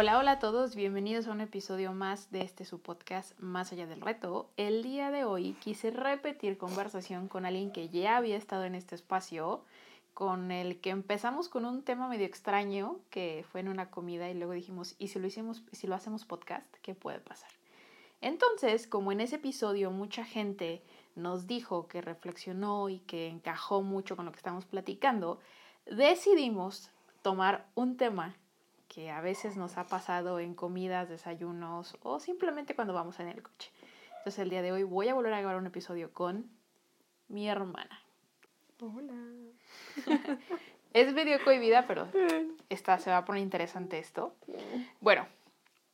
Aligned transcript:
Hola, 0.00 0.16
hola 0.16 0.30
a 0.30 0.38
todos, 0.38 0.76
bienvenidos 0.76 1.26
a 1.26 1.32
un 1.32 1.40
episodio 1.40 1.92
más 1.92 2.30
de 2.30 2.42
este 2.42 2.64
su 2.64 2.80
podcast 2.80 3.36
Más 3.40 3.72
allá 3.72 3.88
del 3.88 4.00
reto. 4.00 4.48
El 4.56 4.84
día 4.84 5.10
de 5.10 5.24
hoy 5.24 5.54
quise 5.54 5.90
repetir 5.90 6.56
conversación 6.56 7.26
con 7.26 7.44
alguien 7.44 7.72
que 7.72 7.88
ya 7.88 8.16
había 8.16 8.36
estado 8.36 8.62
en 8.62 8.76
este 8.76 8.94
espacio, 8.94 9.64
con 10.14 10.52
el 10.52 10.80
que 10.80 10.90
empezamos 10.90 11.48
con 11.48 11.64
un 11.64 11.82
tema 11.82 12.06
medio 12.06 12.26
extraño 12.26 13.00
que 13.10 13.44
fue 13.50 13.60
en 13.60 13.68
una 13.68 13.90
comida 13.90 14.30
y 14.30 14.34
luego 14.34 14.52
dijimos, 14.52 14.94
¿y 15.00 15.08
si 15.08 15.18
lo 15.18 15.26
hicimos, 15.26 15.64
si 15.72 15.88
lo 15.88 15.96
hacemos 15.96 16.24
podcast, 16.24 16.72
qué 16.80 16.94
puede 16.94 17.18
pasar? 17.18 17.50
Entonces, 18.20 18.86
como 18.86 19.10
en 19.10 19.20
ese 19.20 19.34
episodio 19.34 19.90
mucha 19.90 20.24
gente 20.24 20.80
nos 21.16 21.48
dijo 21.48 21.88
que 21.88 22.02
reflexionó 22.02 22.88
y 22.88 23.00
que 23.00 23.26
encajó 23.26 23.82
mucho 23.82 24.14
con 24.14 24.26
lo 24.26 24.30
que 24.30 24.38
estamos 24.38 24.64
platicando, 24.64 25.40
decidimos 25.86 26.92
tomar 27.22 27.66
un 27.74 27.96
tema 27.96 28.36
que 28.98 29.12
a 29.12 29.20
veces 29.20 29.56
nos 29.56 29.78
ha 29.78 29.86
pasado 29.86 30.40
en 30.40 30.54
comidas, 30.54 31.08
desayunos 31.08 31.96
o 32.02 32.18
simplemente 32.18 32.74
cuando 32.74 32.94
vamos 32.94 33.20
en 33.20 33.28
el 33.28 33.44
coche. 33.44 33.70
Entonces 34.08 34.40
el 34.40 34.50
día 34.50 34.60
de 34.60 34.72
hoy 34.72 34.82
voy 34.82 35.06
a 35.06 35.14
volver 35.14 35.32
a 35.34 35.40
grabar 35.40 35.56
un 35.56 35.68
episodio 35.68 36.12
con 36.12 36.50
mi 37.28 37.48
hermana. 37.48 38.02
Hola. 38.80 39.14
es 40.94 41.12
medio 41.12 41.38
cohibida, 41.44 41.86
pero 41.86 42.08
está, 42.70 42.98
se 42.98 43.10
va 43.10 43.18
a 43.18 43.24
poner 43.24 43.40
interesante 43.40 44.00
esto. 44.00 44.34
Bueno, 45.00 45.28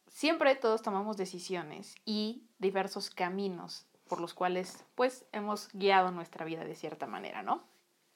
siempre 0.09 0.57
todos 0.57 0.81
tomamos 0.81 1.19
decisiones 1.19 1.97
y 2.07 2.45
diversos 2.59 3.11
caminos 3.11 3.87
por 4.09 4.19
los 4.19 4.33
cuales 4.33 4.83
pues 4.95 5.27
hemos 5.33 5.69
guiado 5.75 6.11
nuestra 6.11 6.47
vida 6.47 6.65
de 6.65 6.75
cierta 6.75 7.07
manera, 7.07 7.43
¿no? 7.43 7.65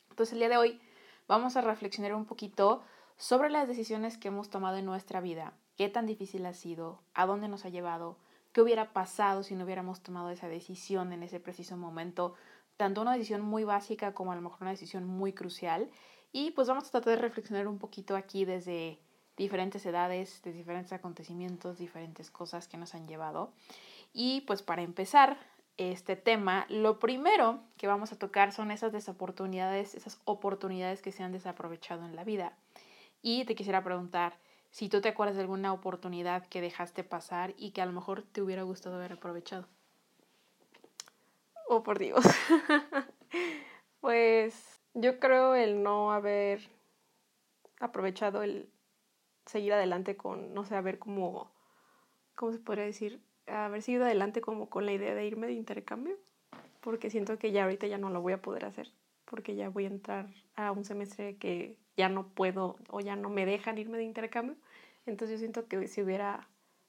Entonces 0.09 0.33
el 0.33 0.39
día 0.39 0.49
de 0.49 0.57
hoy 0.57 0.81
vamos 1.27 1.59
a 1.59 1.61
reflexionar 1.61 2.15
un 2.15 2.25
poquito 2.25 2.83
sobre 3.19 3.51
las 3.51 3.69
decisiones 3.69 4.17
que 4.17 4.29
hemos 4.29 4.49
tomado 4.49 4.77
en 4.79 4.87
nuestra 4.87 5.21
vida, 5.21 5.53
qué 5.77 5.89
tan 5.89 6.07
difícil 6.07 6.47
ha 6.47 6.55
sido, 6.55 7.03
a 7.15 7.27
dónde 7.27 7.49
nos 7.49 7.65
ha 7.65 7.69
llevado, 7.69 8.17
qué 8.53 8.63
hubiera 8.63 8.93
pasado 8.93 9.43
si 9.43 9.57
no 9.57 9.65
hubiéramos 9.65 10.01
tomado 10.01 10.31
esa 10.31 10.49
decisión 10.49 11.13
en 11.13 11.23
ese 11.23 11.41
preciso 11.41 11.77
momento, 11.77 12.35
tanto 12.77 13.03
una 13.03 13.13
decisión 13.13 13.43
muy 13.43 13.65
básica 13.65 14.15
como 14.15 14.33
a 14.33 14.37
lo 14.37 14.41
mejor 14.41 14.63
una 14.63 14.71
decisión 14.71 15.05
muy 15.05 15.33
crucial. 15.33 15.91
Y 16.31 16.53
pues 16.53 16.69
vamos 16.69 16.87
a 16.87 16.91
tratar 16.91 17.17
de 17.17 17.23
reflexionar 17.23 17.67
un 17.67 17.79
poquito 17.79 18.15
aquí 18.15 18.45
desde 18.45 18.99
diferentes 19.37 19.85
edades, 19.85 20.41
de 20.43 20.53
diferentes 20.53 20.93
acontecimientos, 20.93 21.79
diferentes 21.79 22.31
cosas 22.31 22.69
que 22.69 22.77
nos 22.77 22.95
han 22.95 23.09
llevado. 23.09 23.53
Y 24.13 24.43
pues 24.43 24.63
para 24.63 24.83
empezar 24.83 25.39
este 25.77 26.17
tema, 26.17 26.67
lo 26.69 26.99
primero 26.99 27.61
que 27.77 27.87
vamos 27.87 28.13
a 28.13 28.19
tocar 28.19 28.53
son 28.53 28.71
esas 28.71 28.93
desoportunidades, 28.93 29.95
esas 29.95 30.21
oportunidades 30.25 31.03
que 31.03 31.13
se 31.13 31.23
han 31.23 31.33
desaprovechado 31.33 32.05
en 32.05 32.17
la 32.17 32.25
vida. 32.25 32.53
Y 33.23 33.45
te 33.45 33.55
quisiera 33.55 33.83
preguntar 33.83 34.39
si 34.71 34.89
tú 34.89 35.01
te 35.01 35.09
acuerdas 35.09 35.37
de 35.37 35.43
alguna 35.43 35.73
oportunidad 35.73 36.47
que 36.47 36.61
dejaste 36.61 37.05
pasar 37.05 37.55
y 37.57 37.73
que 37.73 37.83
a 37.83 37.87
lo 37.87 37.93
mejor 37.93 38.23
te 38.23 38.43
hubiera 38.43 38.63
gustado 38.63 38.97
haber 38.97 39.15
aprovechado. 39.15 39.67
Oh, 41.69 41.83
por 41.83 41.99
Dios. 41.99 42.25
pues 44.01 44.81
yo 44.95 45.19
creo 45.19 45.55
el 45.55 45.83
no 45.83 46.13
haber 46.13 46.61
aprovechado 47.81 48.43
el 48.43 48.69
seguir 49.47 49.73
adelante 49.73 50.17
con, 50.17 50.55
no 50.55 50.65
sé, 50.65 50.77
a 50.77 50.81
ver 50.81 50.99
cómo, 50.99 51.51
¿cómo 52.35 52.53
se 52.53 52.59
podría 52.59 52.85
decir? 52.85 53.23
Haber 53.47 53.83
seguido 53.83 54.05
adelante 54.05 54.41
como 54.41 54.69
con 54.69 54.87
la 54.87 54.93
idea 54.93 55.15
de 55.15 55.27
irme 55.27 55.47
de 55.47 55.55
intercambio, 55.55 56.17
porque 56.81 57.11
siento 57.11 57.39
que 57.39 57.53
ya 57.53 57.65
ahorita 57.65 57.87
ya 57.87 57.99
no 57.99 58.11
lo 58.11 58.21
voy 58.21 58.35
a 58.35 58.43
poder 58.43 58.65
hacer, 58.65 58.91
porque 59.29 59.55
ya 59.55 59.69
voy 59.69 59.85
a 59.85 59.89
entrar 59.89 60.29
a 60.57 60.73
un 60.73 60.85
semestre 60.85 61.37
que 61.37 61.77
ya 61.97 62.09
no 62.09 62.29
puedo 62.29 62.77
o 62.91 63.01
ya 63.01 63.17
no 63.17 63.29
me 63.29 63.47
dejan 63.47 63.79
irme 63.79 63.99
de 63.99 64.05
intercambio. 64.05 64.57
Entonces 65.07 65.39
yo 65.39 65.39
siento 65.39 65.69
que 65.69 65.87
si 65.87 66.03
hubiera 66.03 66.49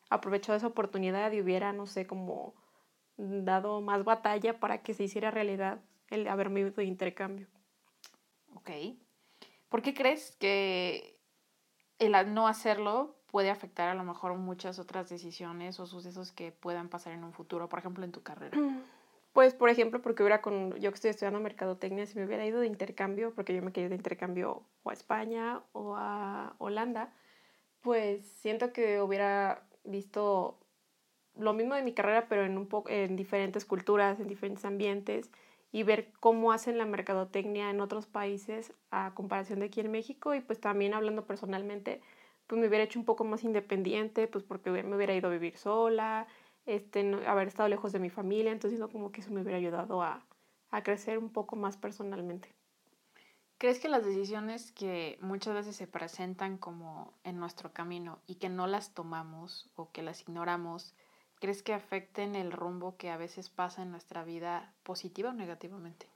aprovechado 0.10 0.58
esa 0.58 0.68
oportunidad 0.68 1.32
y 1.32 1.42
hubiera, 1.42 1.74
no 1.74 1.86
sé, 1.86 2.08
como 2.08 2.56
dado 3.18 3.82
más 3.82 4.04
batalla 4.04 4.60
para 4.60 4.82
que 4.82 4.94
se 4.94 5.04
hiciera 5.04 5.32
realidad 5.32 5.82
el 6.10 6.28
haberme 6.28 6.62
ido 6.62 6.72
de 6.72 6.86
intercambio. 6.86 7.48
Ok. 8.56 8.72
¿Por 9.68 9.82
qué 9.82 9.94
crees 9.94 10.36
que 10.38 11.20
el 12.00 12.34
no 12.34 12.48
hacerlo 12.48 13.16
puede 13.28 13.52
afectar 13.52 13.90
a 13.90 13.94
lo 13.94 14.04
mejor 14.04 14.36
muchas 14.36 14.80
otras 14.80 15.10
decisiones 15.10 15.80
o 15.80 15.86
sucesos 15.86 16.32
que 16.32 16.52
puedan 16.52 16.90
pasar 16.90 17.14
en 17.14 17.24
un 17.24 17.34
futuro, 17.34 17.70
por 17.70 17.80
ejemplo, 17.80 18.06
en 18.06 18.12
tu 18.12 18.24
carrera? 18.24 18.58
Pues, 19.40 19.54
por 19.54 19.70
ejemplo, 19.70 20.02
porque 20.02 20.22
hubiera 20.22 20.42
con, 20.42 20.76
yo 20.82 20.92
que 20.92 20.96
estoy 20.96 21.12
estudiando 21.12 21.40
mercadotecnia, 21.40 22.06
si 22.06 22.18
me 22.20 22.26
hubiera 22.26 22.46
ido 22.46 22.60
de 22.60 22.68
intercambio, 22.68 23.34
porque 23.34 23.56
yo 23.56 23.62
me 23.62 23.72
quería 23.72 23.86
ir 23.86 23.92
de 23.92 23.96
intercambio 23.96 24.64
o 24.84 24.90
a 24.90 24.94
España 24.94 25.64
o 25.72 25.96
a 25.96 26.56
Holanda, 26.58 27.14
pues 27.80 28.28
siento 28.28 28.74
que 28.74 29.00
hubiera 29.02 29.66
visto 29.86 30.60
lo 31.38 31.54
mismo 31.54 31.74
de 31.76 31.84
mi 31.84 31.94
carrera, 31.94 32.28
pero 32.28 32.44
en, 32.44 32.58
un 32.58 32.68
en 32.88 33.16
diferentes 33.16 33.64
culturas, 33.64 34.20
en 34.20 34.28
diferentes 34.28 34.66
ambientes, 34.66 35.32
y 35.72 35.84
ver 35.84 36.12
cómo 36.20 36.52
hacen 36.52 36.78
la 36.78 36.86
mercadotecnia 36.86 37.70
en 37.70 37.80
otros 37.80 38.08
países 38.08 38.74
a 38.92 39.14
comparación 39.16 39.60
de 39.60 39.68
aquí 39.68 39.80
en 39.80 39.90
México, 39.90 40.36
y 40.36 40.42
pues 40.42 40.60
también 40.60 40.94
hablando 40.94 41.26
personalmente, 41.26 42.02
pues 42.46 42.60
me 42.60 42.68
hubiera 42.68 42.84
hecho 42.84 43.00
un 43.00 43.06
poco 43.06 43.24
más 43.24 43.46
independiente, 43.46 44.28
pues 44.28 44.44
porque 44.44 44.70
me 44.70 44.98
hubiera 44.98 45.16
ido 45.16 45.30
a 45.30 45.32
vivir 45.32 45.56
sola, 45.56 46.28
este, 46.75 47.02
haber 47.25 47.47
estado 47.47 47.69
lejos 47.69 47.91
de 47.91 48.00
mi 48.00 48.09
familia, 48.09 48.52
entonces 48.52 48.80
no 48.80 48.90
como 48.90 49.12
que 49.12 49.22
eso 49.22 49.31
me 49.31 49.41
hubiera 49.41 49.57
ayudado 49.57 50.02
a, 50.02 50.25
a 50.72 50.84
crecer 50.84 51.18
un 51.18 51.30
poco 51.30 51.56
más 51.56 51.78
personalmente. 51.78 52.53
¿Crees 53.57 53.80
que 53.80 53.90
las 53.90 54.06
decisiones 54.06 54.72
que 54.72 55.18
muchas 55.19 55.53
veces 55.53 55.75
se 55.75 55.85
presentan 55.85 56.57
como 56.57 57.13
en 57.25 57.40
nuestro 57.40 57.74
camino 57.74 58.19
y 58.25 58.35
que 58.35 58.47
no 58.47 58.68
las 58.68 58.94
tomamos 58.94 59.69
o 59.75 59.91
que 59.91 60.02
las 60.02 60.22
ignoramos, 60.22 60.96
crees 61.41 61.62
que 61.62 61.74
afecten 61.74 62.35
el 62.35 62.53
rumbo 62.53 62.96
que 62.96 63.09
a 63.09 63.18
veces 63.18 63.50
pasa 63.50 63.81
en 63.81 63.91
nuestra 63.91 64.24
vida 64.24 64.74
positiva 64.84 65.31
o 65.31 65.34
negativamente? 65.34 66.07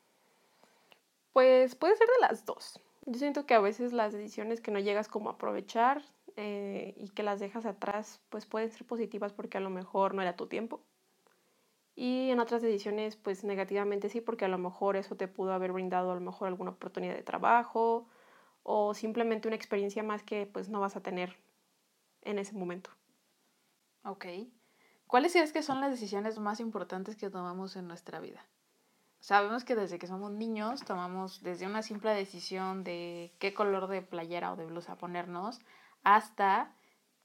Pues 1.33 1.75
puede 1.75 1.97
ser 1.97 2.07
de 2.07 2.27
las 2.27 2.45
dos. 2.45 2.79
Yo 3.05 3.19
siento 3.19 3.45
que 3.45 3.55
a 3.55 3.59
veces 3.59 3.91
las 3.91 4.13
decisiones 4.13 4.61
que 4.61 4.71
no 4.71 4.79
llegas 4.79 5.09
como 5.09 5.29
a 5.29 5.33
aprovechar 5.33 6.01
eh, 6.35 6.94
y 6.97 7.09
que 7.09 7.23
las 7.23 7.39
dejas 7.39 7.66
atrás, 7.66 8.21
pues 8.29 8.45
pueden 8.45 8.69
ser 8.71 8.85
positivas 8.85 9.33
porque 9.33 9.57
a 9.57 9.61
lo 9.61 9.69
mejor 9.69 10.13
no 10.13 10.21
era 10.21 10.35
tu 10.35 10.47
tiempo. 10.47 10.83
Y 11.95 12.31
en 12.31 12.39
otras 12.39 12.61
decisiones, 12.61 13.16
pues 13.16 13.44
negativamente 13.44 14.09
sí, 14.09 14.19
porque 14.19 14.45
a 14.45 14.47
lo 14.47 14.57
mejor 14.57 14.95
eso 14.95 15.16
te 15.16 15.27
pudo 15.27 15.53
haber 15.53 15.71
brindado 15.71 16.11
a 16.11 16.16
lo 16.16 16.21
mejor 16.21 16.47
alguna 16.47 16.71
oportunidad 16.71 17.16
de 17.16 17.23
trabajo 17.23 18.07
o 18.63 18.94
simplemente 18.94 19.47
una 19.47 19.57
experiencia 19.57 20.01
más 20.03 20.23
que 20.23 20.47
pues 20.47 20.69
no 20.69 20.79
vas 20.79 20.95
a 20.95 21.03
tener 21.03 21.38
en 22.21 22.39
ese 22.39 22.53
momento. 22.53 22.89
Ok. 24.03 24.25
¿Cuáles 25.05 25.33
crees 25.33 25.53
que 25.53 25.61
son 25.61 25.81
las 25.81 25.91
decisiones 25.91 26.39
más 26.39 26.59
importantes 26.59 27.15
que 27.15 27.29
tomamos 27.29 27.75
en 27.75 27.88
nuestra 27.88 28.19
vida? 28.19 28.44
Sabemos 29.19 29.63
que 29.63 29.75
desde 29.75 30.00
que 30.00 30.07
somos 30.07 30.31
niños 30.31 30.83
tomamos 30.83 31.44
desde 31.44 31.67
una 31.67 31.81
simple 31.81 32.11
decisión 32.11 32.83
de 32.83 33.33
qué 33.39 33.53
color 33.53 33.88
de 33.88 34.01
playera 34.01 34.51
o 34.51 34.55
de 34.55 34.65
blusa 34.65 34.97
ponernos 34.97 35.59
hasta 36.03 36.75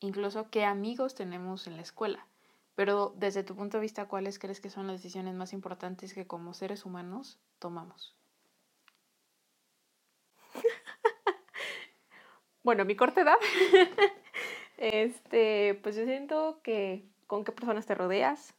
incluso 0.00 0.50
qué 0.50 0.64
amigos 0.64 1.14
tenemos 1.14 1.66
en 1.66 1.76
la 1.76 1.82
escuela. 1.82 2.26
Pero 2.74 3.14
desde 3.16 3.42
tu 3.42 3.56
punto 3.56 3.78
de 3.78 3.82
vista, 3.82 4.06
¿cuáles 4.06 4.38
crees 4.38 4.60
que 4.60 4.70
son 4.70 4.86
las 4.86 5.02
decisiones 5.02 5.34
más 5.34 5.52
importantes 5.52 6.14
que 6.14 6.26
como 6.26 6.54
seres 6.54 6.84
humanos 6.84 7.40
tomamos? 7.58 8.14
bueno, 12.62 12.84
mi 12.84 12.96
corta 12.96 13.22
edad, 13.22 13.36
este, 14.76 15.74
pues 15.82 15.96
yo 15.96 16.04
siento 16.04 16.60
que 16.62 17.08
con 17.26 17.44
qué 17.44 17.52
personas 17.52 17.86
te 17.86 17.94
rodeas, 17.94 18.54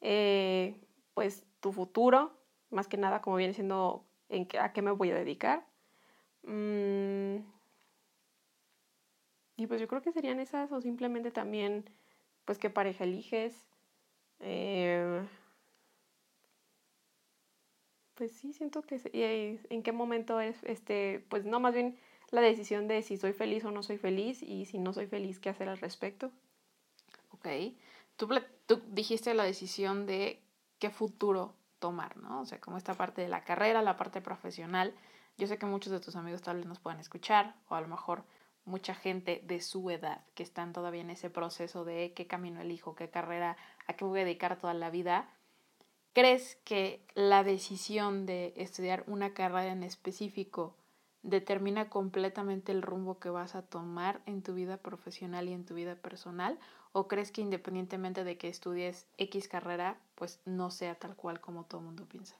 eh, 0.00 0.80
pues 1.14 1.46
tu 1.60 1.72
futuro, 1.72 2.32
más 2.70 2.88
que 2.88 2.96
nada 2.96 3.22
como 3.22 3.36
viene 3.36 3.54
siendo 3.54 4.06
en 4.28 4.48
a 4.60 4.72
qué 4.72 4.82
me 4.82 4.90
voy 4.92 5.10
a 5.10 5.14
dedicar. 5.14 5.66
Mm, 6.44 7.38
y 9.56 9.66
pues 9.66 9.80
yo 9.80 9.88
creo 9.88 10.02
que 10.02 10.12
serían 10.12 10.40
esas 10.40 10.70
o 10.72 10.80
simplemente 10.80 11.30
también, 11.30 11.84
pues 12.44 12.58
qué 12.58 12.70
pareja 12.70 13.04
eliges. 13.04 13.66
Eh, 14.40 15.26
pues 18.14 18.32
sí, 18.32 18.52
siento 18.52 18.82
que 18.82 19.00
en 19.70 19.82
qué 19.82 19.92
momento 19.92 20.40
es, 20.40 20.62
este, 20.64 21.24
pues 21.28 21.44
no, 21.44 21.60
más 21.60 21.74
bien 21.74 21.98
la 22.30 22.40
decisión 22.40 22.88
de 22.88 23.02
si 23.02 23.16
soy 23.16 23.32
feliz 23.32 23.64
o 23.64 23.70
no 23.70 23.82
soy 23.82 23.98
feliz 23.98 24.42
y 24.42 24.66
si 24.66 24.78
no 24.78 24.92
soy 24.92 25.06
feliz, 25.06 25.38
qué 25.38 25.48
hacer 25.48 25.68
al 25.68 25.78
respecto. 25.78 26.30
Ok. 27.30 27.48
tú, 28.16 28.28
tú 28.66 28.82
dijiste 28.88 29.34
la 29.34 29.44
decisión 29.44 30.06
de 30.06 30.42
qué 30.78 30.90
futuro 30.90 31.54
tomar, 31.78 32.16
¿no? 32.16 32.40
O 32.40 32.46
sea, 32.46 32.60
como 32.60 32.76
esta 32.76 32.94
parte 32.94 33.22
de 33.22 33.28
la 33.28 33.44
carrera, 33.44 33.82
la 33.82 33.96
parte 33.96 34.20
profesional. 34.20 34.94
Yo 35.38 35.46
sé 35.46 35.58
que 35.58 35.66
muchos 35.66 35.92
de 35.92 36.00
tus 36.00 36.16
amigos 36.16 36.42
tal 36.42 36.56
vez 36.56 36.66
nos 36.66 36.80
puedan 36.80 37.00
escuchar, 37.00 37.54
o 37.68 37.74
a 37.74 37.80
lo 37.80 37.88
mejor 37.88 38.24
mucha 38.66 38.94
gente 38.94 39.42
de 39.46 39.60
su 39.60 39.88
edad 39.90 40.20
que 40.34 40.42
están 40.42 40.72
todavía 40.72 41.00
en 41.00 41.10
ese 41.10 41.30
proceso 41.30 41.84
de 41.84 42.12
qué 42.14 42.26
camino 42.26 42.60
elijo, 42.60 42.94
qué 42.94 43.08
carrera, 43.08 43.56
a 43.86 43.94
qué 43.94 44.04
voy 44.04 44.20
a 44.20 44.24
dedicar 44.24 44.58
toda 44.58 44.74
la 44.74 44.90
vida. 44.90 45.30
¿Crees 46.12 46.56
que 46.64 47.00
la 47.14 47.44
decisión 47.44 48.26
de 48.26 48.52
estudiar 48.56 49.04
una 49.06 49.34
carrera 49.34 49.72
en 49.72 49.82
específico 49.82 50.74
determina 51.22 51.88
completamente 51.88 52.72
el 52.72 52.82
rumbo 52.82 53.18
que 53.18 53.30
vas 53.30 53.54
a 53.54 53.62
tomar 53.62 54.20
en 54.26 54.42
tu 54.42 54.54
vida 54.54 54.78
profesional 54.78 55.48
y 55.48 55.52
en 55.52 55.64
tu 55.64 55.74
vida 55.74 55.94
personal? 55.94 56.58
¿O 56.92 57.08
crees 57.08 57.30
que 57.30 57.42
independientemente 57.42 58.24
de 58.24 58.38
que 58.38 58.48
estudies 58.48 59.06
X 59.18 59.48
carrera, 59.48 60.00
pues 60.14 60.40
no 60.44 60.70
sea 60.70 60.94
tal 60.94 61.14
cual 61.14 61.40
como 61.40 61.64
todo 61.64 61.80
el 61.80 61.86
mundo 61.86 62.06
piensa? 62.08 62.36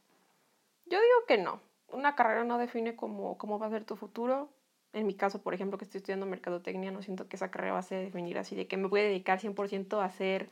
Yo 0.87 0.99
digo 0.99 1.26
que 1.28 1.38
no. 1.38 1.61
Una 1.88 2.17
carrera 2.17 2.44
no 2.44 2.58
define 2.58 2.96
cómo, 2.96 3.38
cómo 3.38 3.58
va 3.58 3.67
a 3.67 3.70
ser 3.70 3.84
tu 3.84 3.96
futuro. 3.96 4.49
En 4.96 5.06
mi 5.06 5.14
caso, 5.14 5.43
por 5.43 5.52
ejemplo, 5.52 5.76
que 5.76 5.84
estoy 5.84 5.98
estudiando 5.98 6.25
mercadotecnia, 6.25 6.90
no 6.90 7.02
siento 7.02 7.28
que 7.28 7.37
esa 7.37 7.50
carrera 7.50 7.75
va 7.75 7.81
a 7.81 7.82
ser 7.82 8.02
definir 8.02 8.38
así, 8.38 8.56
de 8.56 8.66
que 8.66 8.78
me 8.78 8.88
voy 8.88 9.00
a 9.00 9.04
dedicar 9.04 9.38
100% 9.38 10.00
a 10.00 10.06
hacer 10.06 10.48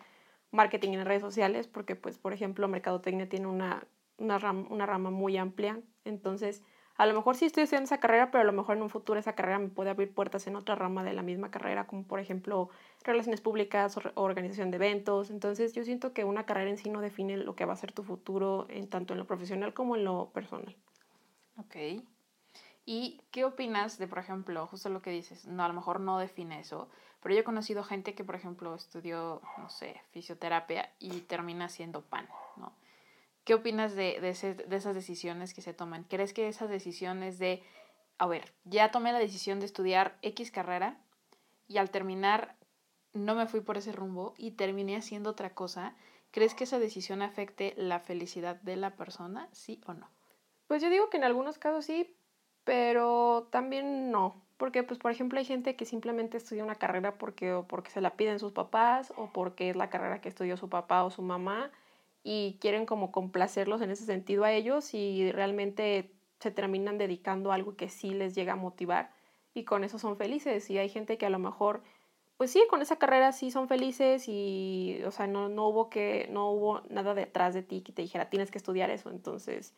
marketing 0.50 0.90
en 0.90 1.06
redes 1.06 1.22
sociales, 1.22 1.66
porque, 1.66 1.96
pues, 1.96 2.18
por 2.18 2.34
ejemplo, 2.34 2.68
mercadotecnia 2.68 3.26
tiene 3.26 3.46
una, 3.46 3.86
una, 4.18 4.36
una 4.52 4.84
rama 4.84 5.10
muy 5.10 5.38
amplia. 5.38 5.80
Entonces, 6.04 6.62
a 6.96 7.06
lo 7.06 7.14
mejor 7.14 7.36
sí 7.36 7.46
estoy 7.46 7.62
haciendo 7.62 7.84
esa 7.84 8.00
carrera, 8.00 8.30
pero 8.30 8.42
a 8.42 8.44
lo 8.44 8.52
mejor 8.52 8.76
en 8.76 8.82
un 8.82 8.90
futuro 8.90 9.18
esa 9.18 9.34
carrera 9.34 9.58
me 9.58 9.68
puede 9.68 9.88
abrir 9.88 10.12
puertas 10.12 10.46
en 10.46 10.56
otra 10.56 10.74
rama 10.74 11.02
de 11.04 11.14
la 11.14 11.22
misma 11.22 11.50
carrera, 11.50 11.86
como 11.86 12.04
por 12.04 12.20
ejemplo 12.20 12.68
relaciones 13.02 13.40
públicas 13.40 13.96
o 13.96 14.02
organización 14.14 14.70
de 14.70 14.76
eventos. 14.76 15.30
Entonces 15.30 15.72
yo 15.72 15.84
siento 15.84 16.12
que 16.12 16.24
una 16.24 16.44
carrera 16.44 16.70
en 16.70 16.76
sí 16.76 16.90
no 16.90 17.00
define 17.00 17.38
lo 17.38 17.56
que 17.56 17.64
va 17.64 17.72
a 17.72 17.76
ser 17.76 17.92
tu 17.92 18.04
futuro, 18.04 18.66
en, 18.68 18.88
tanto 18.88 19.14
en 19.14 19.18
lo 19.18 19.26
profesional 19.26 19.74
como 19.74 19.96
en 19.96 20.04
lo 20.04 20.30
personal. 20.32 20.76
Ok. 21.58 22.04
¿Y 22.86 23.22
qué 23.30 23.44
opinas 23.44 23.98
de, 23.98 24.06
por 24.06 24.18
ejemplo, 24.18 24.66
justo 24.66 24.90
lo 24.90 25.00
que 25.00 25.10
dices? 25.10 25.46
No, 25.46 25.64
a 25.64 25.68
lo 25.68 25.74
mejor 25.74 26.00
no 26.00 26.18
define 26.18 26.60
eso, 26.60 26.88
pero 27.22 27.34
yo 27.34 27.40
he 27.40 27.44
conocido 27.44 27.82
gente 27.82 28.14
que, 28.14 28.24
por 28.24 28.34
ejemplo, 28.34 28.74
estudió, 28.74 29.40
no 29.56 29.70
sé, 29.70 30.02
fisioterapia 30.10 30.92
y 30.98 31.22
termina 31.22 31.70
siendo 31.70 32.02
pan, 32.02 32.28
¿no? 32.56 32.72
¿Qué 33.44 33.54
opinas 33.54 33.94
de, 33.94 34.20
de, 34.20 34.76
esas 34.76 34.94
decisiones 34.94 35.54
que 35.54 35.62
se 35.62 35.74
toman? 35.74 36.04
¿Crees 36.04 36.32
que 36.32 36.48
esas 36.48 36.70
decisiones 36.70 37.38
de, 37.38 37.62
a 38.18 38.26
ver, 38.26 38.52
ya 38.64 38.90
tomé 38.90 39.12
la 39.12 39.18
decisión 39.18 39.60
de 39.60 39.66
estudiar 39.66 40.18
X 40.22 40.50
carrera 40.50 40.98
y 41.68 41.76
al 41.76 41.90
terminar 41.90 42.56
no 43.12 43.34
me 43.34 43.46
fui 43.46 43.60
por 43.60 43.76
ese 43.76 43.92
rumbo 43.92 44.34
y 44.38 44.52
terminé 44.52 44.96
haciendo 44.96 45.30
otra 45.30 45.54
cosa? 45.54 45.94
¿Crees 46.30 46.54
que 46.54 46.64
esa 46.64 46.78
decisión 46.78 47.22
afecte 47.22 47.74
la 47.76 48.00
felicidad 48.00 48.56
de 48.56 48.76
la 48.76 48.96
persona, 48.96 49.48
sí 49.52 49.80
o 49.86 49.92
no? 49.92 50.10
Pues 50.66 50.82
yo 50.82 50.88
digo 50.88 51.10
que 51.10 51.18
en 51.18 51.24
algunos 51.24 51.58
casos 51.58 51.84
sí, 51.84 52.16
pero 52.64 53.48
también 53.50 54.10
no. 54.10 54.42
Porque, 54.56 54.82
pues, 54.82 54.98
por 54.98 55.10
ejemplo, 55.10 55.38
hay 55.38 55.44
gente 55.44 55.76
que 55.76 55.84
simplemente 55.84 56.36
estudia 56.36 56.64
una 56.64 56.76
carrera 56.76 57.18
porque, 57.18 57.52
o 57.52 57.66
porque 57.66 57.90
se 57.90 58.00
la 58.00 58.16
piden 58.16 58.38
sus 58.38 58.52
papás 58.52 59.12
o 59.16 59.30
porque 59.32 59.70
es 59.70 59.76
la 59.76 59.90
carrera 59.90 60.20
que 60.20 60.28
estudió 60.28 60.56
su 60.56 60.68
papá 60.68 61.04
o 61.04 61.10
su 61.10 61.22
mamá 61.22 61.70
y 62.22 62.58
quieren 62.60 62.86
como 62.86 63.12
complacerlos 63.12 63.82
en 63.82 63.90
ese 63.90 64.04
sentido 64.06 64.44
a 64.44 64.52
ellos 64.52 64.94
y 64.94 65.30
realmente 65.32 66.10
se 66.40 66.50
terminan 66.50 66.98
dedicando 66.98 67.52
a 67.52 67.54
algo 67.56 67.76
que 67.76 67.88
sí 67.88 68.14
les 68.14 68.34
llega 68.34 68.54
a 68.54 68.56
motivar 68.56 69.12
y 69.54 69.64
con 69.64 69.84
eso 69.84 69.98
son 69.98 70.16
felices 70.16 70.68
y 70.70 70.78
hay 70.78 70.88
gente 70.88 71.18
que 71.18 71.26
a 71.26 71.30
lo 71.30 71.38
mejor 71.38 71.82
pues 72.36 72.50
sí 72.50 72.64
con 72.68 72.82
esa 72.82 72.96
carrera 72.96 73.32
sí 73.32 73.50
son 73.50 73.68
felices 73.68 74.24
y 74.28 75.00
o 75.06 75.10
sea 75.10 75.26
no, 75.26 75.48
no 75.48 75.68
hubo 75.68 75.90
que 75.90 76.28
no 76.30 76.50
hubo 76.50 76.82
nada 76.90 77.14
detrás 77.14 77.54
de 77.54 77.62
ti 77.62 77.82
que 77.82 77.92
te 77.92 78.02
dijera 78.02 78.30
tienes 78.30 78.50
que 78.50 78.58
estudiar 78.58 78.90
eso 78.90 79.10
entonces 79.10 79.74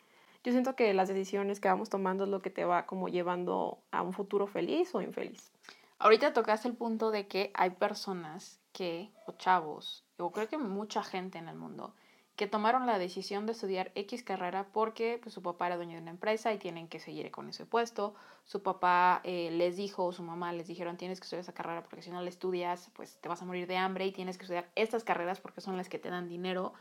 yo 0.47 0.53
siento 0.53 0.77
que 0.77 0.93
las 0.93 1.09
decisiones 1.09 1.59
que 1.59 1.67
vamos 1.67 1.89
tomando 1.89 2.23
es 2.23 2.29
lo 2.29 2.41
que 2.41 2.49
te 2.49 2.63
va 2.63 2.85
como 2.85 3.09
llevando 3.09 3.79
a 3.91 4.01
un 4.01 4.13
futuro 4.13 4.47
feliz 4.47 4.95
o 4.95 5.01
infeliz 5.01 5.51
ahorita 5.99 6.31
tocaste 6.31 6.69
el 6.69 6.73
punto 6.73 7.11
de 7.11 7.27
que 7.27 7.51
hay 7.53 7.71
personas 7.71 8.61
que 8.71 9.11
o 9.25 9.33
chavos 9.33 10.05
o 10.15 10.31
creo 10.31 10.47
que 10.47 10.57
mucha 10.57 11.03
gente 11.03 11.37
en 11.37 11.49
el 11.49 11.57
mundo 11.57 11.93
que 12.37 12.47
tomaron 12.47 12.85
la 12.85 12.97
decisión 12.97 13.45
de 13.45 13.51
estudiar 13.51 13.91
X 13.95 14.23
carrera 14.23 14.67
porque 14.71 15.19
pues, 15.21 15.33
su 15.33 15.41
papá 15.41 15.67
era 15.67 15.75
dueño 15.75 15.95
de 15.95 16.03
una 16.03 16.11
empresa 16.11 16.53
y 16.53 16.59
tienen 16.59 16.87
que 16.87 16.99
seguir 16.99 17.31
con 17.31 17.49
ese 17.49 17.65
puesto. 17.65 18.13
Su 18.45 18.61
papá 18.61 19.21
eh, 19.23 19.49
les 19.51 19.75
dijo, 19.75 20.05
o 20.05 20.13
su 20.13 20.21
mamá 20.21 20.53
les 20.53 20.67
dijeron, 20.67 20.97
tienes 20.97 21.19
que 21.19 21.23
estudiar 21.23 21.41
esa 21.41 21.55
carrera 21.55 21.81
porque 21.81 22.03
si 22.03 22.11
no 22.11 22.21
la 22.21 22.29
estudias, 22.29 22.91
pues 22.93 23.17
te 23.19 23.27
vas 23.27 23.41
a 23.41 23.45
morir 23.45 23.65
de 23.65 23.77
hambre 23.77 24.05
y 24.05 24.11
tienes 24.11 24.37
que 24.37 24.43
estudiar 24.43 24.69
estas 24.75 25.03
carreras 25.03 25.41
porque 25.41 25.61
son 25.61 25.77
las 25.77 25.89
que 25.89 25.97
te 25.97 26.11
dan 26.11 26.29
dinero. 26.29 26.73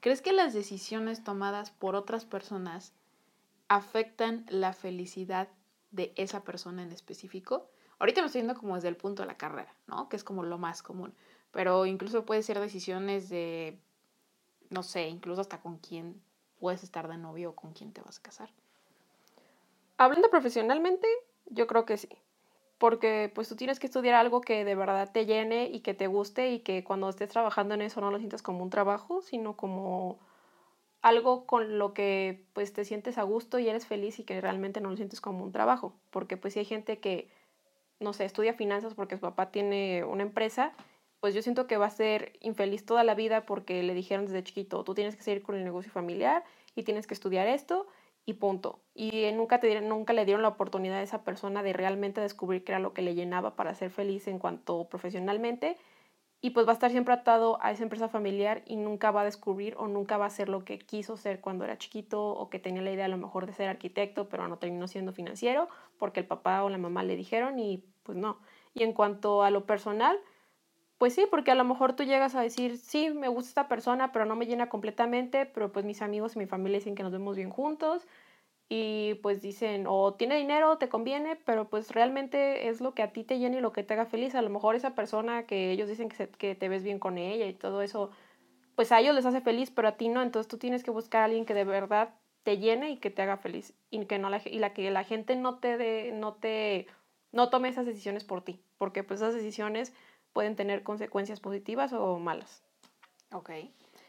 ¿Crees 0.00 0.20
que 0.20 0.32
las 0.32 0.52
decisiones 0.52 1.22
tomadas 1.22 1.70
por 1.70 1.94
otras 1.94 2.24
personas 2.24 2.92
afectan 3.76 4.46
la 4.48 4.72
felicidad 4.72 5.48
de 5.90 6.12
esa 6.16 6.44
persona 6.44 6.82
en 6.82 6.92
específico? 6.92 7.68
Ahorita 7.98 8.20
me 8.20 8.26
estoy 8.26 8.42
yendo 8.42 8.54
como 8.54 8.74
desde 8.74 8.88
el 8.88 8.96
punto 8.96 9.22
de 9.22 9.28
la 9.28 9.36
carrera, 9.36 9.74
¿no? 9.86 10.08
Que 10.08 10.16
es 10.16 10.24
como 10.24 10.42
lo 10.42 10.58
más 10.58 10.82
común. 10.82 11.14
Pero 11.50 11.86
incluso 11.86 12.24
puede 12.24 12.42
ser 12.42 12.58
decisiones 12.58 13.28
de 13.28 13.78
no 14.70 14.82
sé, 14.82 15.08
incluso 15.08 15.40
hasta 15.40 15.60
con 15.60 15.78
quién 15.78 16.20
puedes 16.58 16.82
estar 16.82 17.08
de 17.08 17.16
novio 17.16 17.50
o 17.50 17.54
con 17.54 17.72
quién 17.72 17.92
te 17.92 18.02
vas 18.02 18.18
a 18.18 18.22
casar. 18.22 18.50
Hablando 19.96 20.28
profesionalmente, 20.30 21.06
yo 21.46 21.66
creo 21.66 21.84
que 21.84 21.96
sí. 21.96 22.08
Porque 22.78 23.30
pues 23.34 23.48
tú 23.48 23.56
tienes 23.56 23.78
que 23.78 23.86
estudiar 23.86 24.14
algo 24.14 24.40
que 24.40 24.64
de 24.64 24.74
verdad 24.74 25.10
te 25.12 25.26
llene 25.26 25.66
y 25.66 25.80
que 25.80 25.94
te 25.94 26.08
guste 26.08 26.50
y 26.50 26.60
que 26.60 26.82
cuando 26.82 27.08
estés 27.08 27.30
trabajando 27.30 27.74
en 27.74 27.82
eso 27.82 28.00
no 28.00 28.10
lo 28.10 28.18
sientas 28.18 28.42
como 28.42 28.62
un 28.62 28.70
trabajo, 28.70 29.22
sino 29.22 29.56
como 29.56 30.18
algo 31.04 31.46
con 31.46 31.78
lo 31.78 31.94
que 31.94 32.44
pues 32.52 32.72
te 32.72 32.84
sientes 32.84 33.18
a 33.18 33.22
gusto 33.22 33.58
y 33.58 33.68
eres 33.68 33.86
feliz 33.86 34.18
y 34.18 34.24
que 34.24 34.40
realmente 34.40 34.80
no 34.80 34.90
lo 34.90 34.96
sientes 34.96 35.20
como 35.20 35.44
un 35.44 35.52
trabajo. 35.52 35.94
Porque 36.10 36.36
pues 36.36 36.54
si 36.54 36.60
hay 36.60 36.64
gente 36.64 36.98
que, 36.98 37.28
no 38.00 38.12
sé, 38.12 38.24
estudia 38.24 38.54
finanzas 38.54 38.94
porque 38.94 39.16
su 39.16 39.20
papá 39.20 39.50
tiene 39.52 40.04
una 40.04 40.22
empresa 40.22 40.74
pues 41.24 41.34
yo 41.34 41.40
siento 41.40 41.66
que 41.66 41.78
va 41.78 41.86
a 41.86 41.90
ser 41.90 42.34
infeliz 42.42 42.84
toda 42.84 43.02
la 43.02 43.14
vida 43.14 43.46
porque 43.46 43.82
le 43.82 43.94
dijeron 43.94 44.26
desde 44.26 44.44
chiquito, 44.44 44.84
tú 44.84 44.92
tienes 44.92 45.16
que 45.16 45.22
seguir 45.22 45.42
con 45.42 45.54
el 45.54 45.64
negocio 45.64 45.90
familiar 45.90 46.44
y 46.76 46.82
tienes 46.82 47.06
que 47.06 47.14
estudiar 47.14 47.48
esto 47.48 47.86
y 48.26 48.34
punto. 48.34 48.80
Y 48.94 49.32
nunca, 49.32 49.58
te 49.58 49.80
nunca 49.80 50.12
le 50.12 50.26
dieron 50.26 50.42
la 50.42 50.48
oportunidad 50.48 50.98
a 50.98 51.02
esa 51.02 51.24
persona 51.24 51.62
de 51.62 51.72
realmente 51.72 52.20
descubrir 52.20 52.62
qué 52.62 52.72
era 52.72 52.78
lo 52.78 52.92
que 52.92 53.00
le 53.00 53.14
llenaba 53.14 53.56
para 53.56 53.74
ser 53.74 53.88
feliz 53.88 54.28
en 54.28 54.38
cuanto 54.38 54.86
profesionalmente. 54.90 55.78
Y 56.44 56.50
pues 56.50 56.66
va 56.66 56.72
a 56.72 56.74
estar 56.74 56.90
siempre 56.90 57.14
atado 57.14 57.56
a 57.62 57.70
esa 57.70 57.84
empresa 57.84 58.10
familiar 58.10 58.60
y 58.66 58.76
nunca 58.76 59.10
va 59.10 59.22
a 59.22 59.24
descubrir 59.24 59.76
o 59.78 59.88
nunca 59.88 60.18
va 60.18 60.26
a 60.26 60.30
ser 60.30 60.50
lo 60.50 60.62
que 60.62 60.78
quiso 60.78 61.16
ser 61.16 61.40
cuando 61.40 61.64
era 61.64 61.78
chiquito 61.78 62.22
o 62.22 62.50
que 62.50 62.58
tenía 62.58 62.82
la 62.82 62.92
idea 62.92 63.06
a 63.06 63.08
lo 63.08 63.16
mejor 63.16 63.46
de 63.46 63.54
ser 63.54 63.70
arquitecto, 63.70 64.28
pero 64.28 64.46
no 64.46 64.58
terminó 64.58 64.86
siendo 64.86 65.14
financiero 65.14 65.70
porque 65.98 66.20
el 66.20 66.26
papá 66.26 66.62
o 66.62 66.68
la 66.68 66.76
mamá 66.76 67.02
le 67.02 67.16
dijeron 67.16 67.58
y 67.58 67.82
pues 68.02 68.18
no. 68.18 68.40
Y 68.74 68.82
en 68.82 68.92
cuanto 68.92 69.42
a 69.42 69.48
lo 69.48 69.64
personal, 69.64 70.18
pues 70.98 71.14
sí, 71.14 71.26
porque 71.30 71.50
a 71.50 71.54
lo 71.54 71.64
mejor 71.64 71.94
tú 71.96 72.02
llegas 72.02 72.34
a 72.34 72.42
decir, 72.42 72.76
sí, 72.76 73.08
me 73.08 73.28
gusta 73.28 73.48
esta 73.48 73.68
persona, 73.68 74.12
pero 74.12 74.26
no 74.26 74.36
me 74.36 74.44
llena 74.44 74.68
completamente, 74.68 75.46
pero 75.46 75.72
pues 75.72 75.86
mis 75.86 76.02
amigos 76.02 76.36
y 76.36 76.40
mi 76.40 76.46
familia 76.46 76.78
dicen 76.78 76.94
que 76.94 77.04
nos 77.04 77.12
vemos 77.12 77.36
bien 77.36 77.48
juntos 77.48 78.06
y 78.68 79.14
pues 79.22 79.42
dicen, 79.42 79.86
o 79.86 80.14
tiene 80.14 80.36
dinero, 80.36 80.78
te 80.78 80.88
conviene, 80.88 81.36
pero 81.36 81.68
pues 81.68 81.90
realmente 81.90 82.68
es 82.68 82.80
lo 82.80 82.94
que 82.94 83.02
a 83.02 83.12
ti 83.12 83.24
te 83.24 83.38
llena 83.38 83.58
y 83.58 83.60
lo 83.60 83.72
que 83.72 83.82
te 83.82 83.94
haga 83.94 84.06
feliz. 84.06 84.34
A 84.34 84.42
lo 84.42 84.50
mejor 84.50 84.74
esa 84.74 84.94
persona 84.94 85.46
que 85.46 85.70
ellos 85.70 85.88
dicen 85.88 86.08
que, 86.08 86.28
que 86.28 86.54
te 86.54 86.68
ves 86.68 86.82
bien 86.82 86.98
con 86.98 87.18
ella 87.18 87.46
y 87.46 87.54
todo 87.54 87.82
eso, 87.82 88.10
pues 88.74 88.90
a 88.92 89.00
ellos 89.00 89.14
les 89.14 89.26
hace 89.26 89.40
feliz, 89.40 89.70
pero 89.70 89.88
a 89.88 89.96
ti 89.96 90.08
no, 90.08 90.22
entonces 90.22 90.48
tú 90.48 90.58
tienes 90.58 90.82
que 90.82 90.90
buscar 90.90 91.22
a 91.22 91.24
alguien 91.26 91.46
que 91.46 91.54
de 91.54 91.64
verdad 91.64 92.14
te 92.42 92.58
llene 92.58 92.90
y 92.90 92.96
que 92.98 93.10
te 93.10 93.22
haga 93.22 93.36
feliz 93.36 93.74
y 93.90 94.04
que 94.06 94.18
no 94.18 94.30
la, 94.30 94.40
y 94.44 94.58
la 94.58 94.72
que 94.72 94.90
la 94.90 95.04
gente 95.04 95.36
no 95.36 95.58
te 95.58 95.76
de, 95.76 96.12
no 96.12 96.34
te 96.34 96.86
no 97.32 97.50
tome 97.50 97.68
esas 97.68 97.84
decisiones 97.84 98.22
por 98.22 98.42
ti, 98.42 98.60
porque 98.78 99.02
pues 99.02 99.20
esas 99.20 99.34
decisiones 99.34 99.92
pueden 100.32 100.54
tener 100.54 100.84
consecuencias 100.84 101.40
positivas 101.40 101.92
o 101.92 102.18
malas. 102.18 102.62
Ok. 103.32 103.50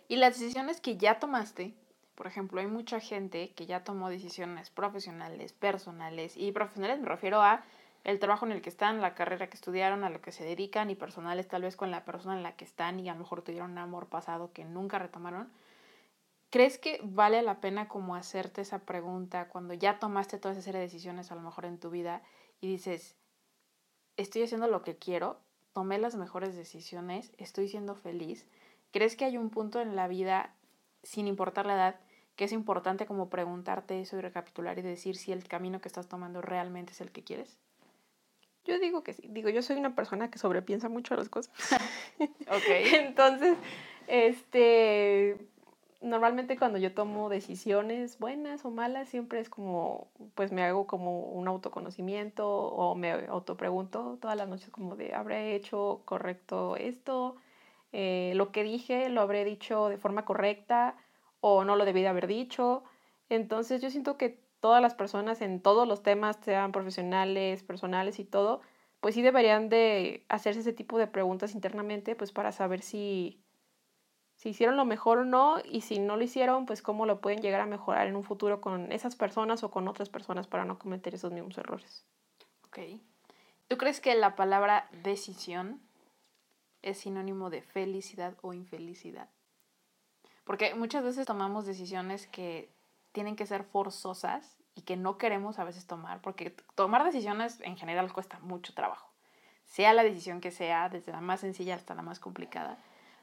Y 0.08 0.18
las 0.18 0.40
decisiones 0.40 0.80
que 0.80 0.98
ya 0.98 1.20
tomaste, 1.20 1.74
por 2.16 2.28
ejemplo, 2.28 2.60
hay 2.62 2.68
mucha 2.68 3.00
gente 3.00 3.52
que 3.54 3.66
ya 3.66 3.84
tomó 3.84 4.10
decisiones 4.10 4.70
profesionales, 4.70 5.54
personales, 5.54 6.36
y 6.38 6.52
profesionales 6.52 7.00
me 7.00 7.08
refiero 7.08 7.42
a 7.42 7.64
el 8.06 8.20
trabajo 8.20 8.46
en 8.46 8.52
el 8.52 8.62
que 8.62 8.70
están, 8.70 9.02
la 9.02 9.16
carrera 9.16 9.50
que 9.50 9.56
estudiaron, 9.56 10.04
a 10.04 10.10
lo 10.10 10.22
que 10.22 10.32
se 10.32 10.46
dedican, 10.46 10.90
y 10.90 10.96
personales 10.96 11.48
tal 11.48 11.64
vez 11.64 11.76
con 11.76 11.92
la 11.92 12.06
persona 12.06 12.38
en 12.38 12.44
la 12.44 12.56
que 12.56 12.64
están 12.64 13.00
y 13.00 13.10
a 13.10 13.14
lo 13.14 13.20
mejor 13.20 13.42
tuvieron 13.42 13.72
un 13.72 13.80
amor 13.80 14.08
pasado 14.08 14.54
que 14.54 14.64
nunca 14.64 15.00
retomaron. 15.00 15.52
¿Crees 16.52 16.78
que 16.78 17.02
vale 17.04 17.42
la 17.42 17.60
pena 17.60 17.88
como 17.88 18.16
hacerte 18.16 18.62
esa 18.62 18.80
pregunta 18.80 19.50
cuando 19.50 19.74
ya 19.74 20.00
tomaste 20.00 20.38
toda 20.38 20.54
esa 20.54 20.62
serie 20.62 20.80
de 20.80 20.86
decisiones 20.86 21.32
a 21.32 21.36
lo 21.36 21.42
mejor 21.42 21.66
en 21.66 21.80
tu 21.80 21.90
vida 21.90 22.22
y 22.62 22.68
dices, 22.68 23.16
estoy 24.18 24.44
haciendo 24.44 24.68
lo 24.68 24.84
que 24.84 24.98
quiero, 24.98 25.40
tomé 25.74 25.98
las 25.98 26.16
mejores 26.16 26.56
decisiones, 26.56 27.34
estoy 27.38 27.68
siendo 27.68 27.96
feliz. 27.96 28.48
¿Crees 28.92 29.16
que 29.16 29.26
hay 29.26 29.38
un 29.38 29.50
punto 29.50 29.82
en 29.82 29.96
la 29.96 30.08
vida, 30.08 30.56
sin 31.04 31.28
importar 31.28 31.66
la 31.66 31.74
edad, 31.74 32.00
que 32.36 32.46
es 32.46 32.52
importante 32.52 33.06
como 33.06 33.30
preguntarte 33.30 34.02
eso 34.02 34.18
y 34.18 34.22
recapitular 34.22 34.78
y 34.80 34.82
decir 34.82 35.16
si 35.16 35.32
el 35.32 35.48
camino 35.48 35.80
que 35.82 35.88
estás 35.88 36.08
tomando 36.08 36.42
realmente 36.42 36.92
es 36.92 37.02
el 37.02 37.12
que 37.12 37.24
quieres? 37.24 37.58
Yo 38.66 38.80
digo 38.80 39.04
que 39.04 39.14
sí. 39.14 39.28
Digo, 39.30 39.50
yo 39.50 39.62
soy 39.62 39.78
una 39.78 39.96
persona 39.96 40.32
que 40.32 40.40
sobrepiensa 40.40 40.90
mucho 40.90 41.16
las 41.16 41.30
cosas. 41.30 41.54
ok. 42.20 42.68
Entonces, 42.94 43.58
Este, 44.08 45.38
normalmente 46.02 46.58
cuando 46.58 46.78
yo 46.78 46.94
tomo 46.94 47.30
decisiones 47.30 48.20
buenas 48.20 48.66
o 48.66 48.72
malas, 48.72 49.10
siempre 49.10 49.40
es 49.40 49.50
como, 49.50 50.08
pues 50.36 50.52
me 50.52 50.64
hago 50.64 50.88
como 50.88 51.22
un 51.22 51.48
autoconocimiento 51.48 52.48
o 52.48 52.96
me 52.96 53.12
autopregunto 53.28 54.18
todas 54.22 54.38
las 54.38 54.48
noches 54.48 54.70
como 54.70 54.96
de, 54.96 55.14
¿habré 55.14 55.56
hecho 55.56 56.02
correcto 56.06 56.76
esto? 56.76 57.38
Eh, 57.94 58.34
lo 58.36 58.52
que 58.52 58.64
dije, 58.64 59.10
¿lo 59.10 59.22
habré 59.22 59.46
dicho 59.46 59.90
de 59.90 59.98
forma 59.98 60.26
correcta 60.26 60.96
o 61.48 61.64
no 61.64 61.76
lo 61.76 61.86
debí 61.86 62.02
de 62.02 62.08
haber 62.08 62.26
dicho? 62.26 62.84
Entonces 63.30 63.80
yo 63.80 63.92
siento 63.92 64.18
que 64.18 64.42
todas 64.60 64.82
las 64.82 64.96
personas 64.96 65.42
en 65.42 65.62
todos 65.62 65.88
los 65.88 66.02
temas, 66.02 66.38
sean 66.44 66.72
profesionales, 66.72 67.62
personales 67.62 68.18
y 68.18 68.26
todo, 68.26 68.62
pues 69.00 69.14
sí 69.14 69.22
deberían 69.22 69.70
de 69.70 70.26
hacerse 70.28 70.62
ese 70.62 70.74
tipo 70.74 70.98
de 70.98 71.06
preguntas 71.06 71.54
internamente, 71.54 72.16
pues 72.16 72.32
para 72.32 72.52
saber 72.52 72.82
si 72.82 73.44
si 74.36 74.50
hicieron 74.50 74.76
lo 74.76 74.86
mejor 74.86 75.20
o 75.20 75.26
no 75.26 75.60
y 75.64 75.82
si 75.82 76.00
no 76.00 76.18
lo 76.18 76.24
hicieron, 76.24 76.66
pues 76.66 76.82
cómo 76.82 77.06
lo 77.06 77.22
pueden 77.22 77.42
llegar 77.42 77.62
a 77.62 77.68
mejorar 77.68 78.08
en 78.08 78.16
un 78.16 78.24
futuro 78.24 78.60
con 78.60 78.92
esas 78.92 79.16
personas 79.16 79.64
o 79.64 79.70
con 79.70 79.88
otras 79.88 80.10
personas 80.10 80.48
para 80.48 80.66
no 80.66 80.80
cometer 80.80 81.14
esos 81.14 81.32
mismos 81.32 81.58
errores. 81.60 82.06
Ok. 82.66 82.80
¿Tú 83.68 83.78
crees 83.78 84.02
que 84.02 84.16
la 84.16 84.36
palabra 84.36 84.90
decisión 85.04 85.80
es 86.82 86.98
sinónimo 86.98 87.52
de 87.52 87.62
felicidad 87.62 88.36
o 88.42 88.54
infelicidad? 88.54 89.30
Porque 90.46 90.74
muchas 90.76 91.04
veces 91.04 91.28
tomamos 91.28 91.66
decisiones 91.66 92.28
que 92.28 92.70
tienen 93.12 93.36
que 93.36 93.46
ser 93.46 93.64
forzosas 93.64 94.58
y 94.76 94.82
que 94.82 94.96
no 94.96 95.18
queremos 95.18 95.60
a 95.60 95.64
veces 95.64 95.88
tomar, 95.88 96.22
porque 96.22 96.56
tomar 96.76 97.04
decisiones 97.04 97.60
en 97.62 97.78
general 97.78 98.14
cuesta 98.14 98.40
mucho 98.40 98.74
trabajo, 98.74 99.10
sea 99.66 99.94
la 99.94 100.04
decisión 100.04 100.42
que 100.42 100.52
sea, 100.52 100.90
desde 100.90 101.12
la 101.12 101.22
más 101.22 101.40
sencilla 101.40 101.76
hasta 101.76 101.96
la 101.96 102.02
más 102.02 102.20
complicada. 102.20 102.78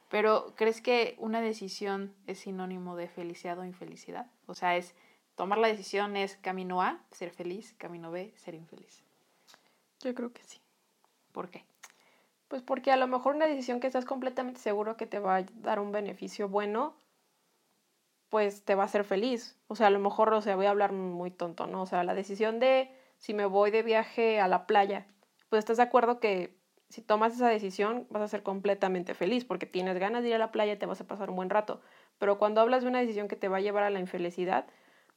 Pero 0.09 0.55
¿crees 0.57 0.83
que 0.83 1.15
una 1.19 1.41
decisión 1.41 2.15
es 2.27 2.41
sinónimo 2.41 2.97
de 2.97 3.09
felicidad 3.09 3.59
o 3.59 3.65
infelicidad? 3.65 4.27
O 4.47 4.55
sea, 4.55 4.77
es 4.77 4.95
tomar 5.37 5.59
la 5.59 5.69
decisión 5.69 6.17
es 6.17 6.37
camino 6.37 6.83
A, 6.83 7.01
ser 7.13 7.31
feliz, 7.31 7.75
camino 7.79 8.11
B, 8.11 8.35
ser 8.37 8.55
infeliz. 8.55 9.03
Yo 10.01 10.15
creo 10.15 10.33
que 10.33 10.43
sí. 10.43 10.61
¿Por 11.33 11.51
qué? 11.51 11.65
Pues 12.49 12.63
porque 12.63 12.93
a 12.93 12.97
lo 12.97 13.07
mejor 13.07 13.35
una 13.35 13.47
decisión 13.47 13.81
que 13.81 13.87
estás 13.87 14.05
completamente 14.05 14.61
seguro 14.61 14.97
que 14.97 15.07
te 15.07 15.19
va 15.19 15.37
a 15.37 15.43
dar 15.55 15.81
un 15.81 15.93
beneficio 15.93 16.49
bueno, 16.49 16.95
pues 18.33 18.65
te 18.65 18.75
va 18.75 18.85
a 18.85 18.87
hacer 18.87 19.05
feliz. 19.05 19.59
O 19.69 19.77
sea, 19.77 19.89
a 19.89 19.91
lo 19.91 19.99
mejor, 19.99 20.33
o 20.33 20.41
sea, 20.41 20.57
voy 20.57 20.65
a 20.65 20.71
hablar 20.71 20.93
muy 20.93 21.31
tonto, 21.31 21.67
¿no? 21.67 21.83
O 21.83 21.87
sea, 21.87 22.03
la 22.03 22.15
decisión 22.15 22.61
de 22.61 22.91
si 23.19 23.35
me 23.35 23.45
voy 23.45 23.71
de 23.71 23.83
viaje 23.83 24.41
a 24.41 24.49
la 24.49 24.67
playa, 24.67 25.07
pues 25.51 25.59
estás 25.59 25.77
de 25.77 25.83
acuerdo 25.83 26.19
que 26.19 26.57
si 26.89 27.03
tomas 27.03 27.35
esa 27.35 27.51
decisión 27.51 28.07
vas 28.09 28.23
a 28.23 28.29
ser 28.29 28.43
completamente 28.43 29.13
feliz 29.13 29.45
porque 29.45 29.67
tienes 29.67 29.99
ganas 29.99 30.23
de 30.23 30.31
ir 30.31 30.35
a 30.37 30.39
la 30.39 30.51
playa 30.51 30.73
y 30.73 30.79
te 30.79 30.87
vas 30.87 31.03
a 31.03 31.07
pasar 31.07 31.29
un 31.29 31.37
buen 31.37 31.51
rato. 31.51 31.83
Pero 32.19 32.39
cuando 32.39 32.63
hablas 32.63 32.85
de 32.85 32.89
una 32.89 33.01
decisión 33.01 33.29
que 33.29 33.37
te 33.37 33.49
va 33.49 33.59
a 33.59 33.61
llevar 33.61 33.83
a 33.83 33.91
la 33.91 34.01
infelicidad, 34.01 34.65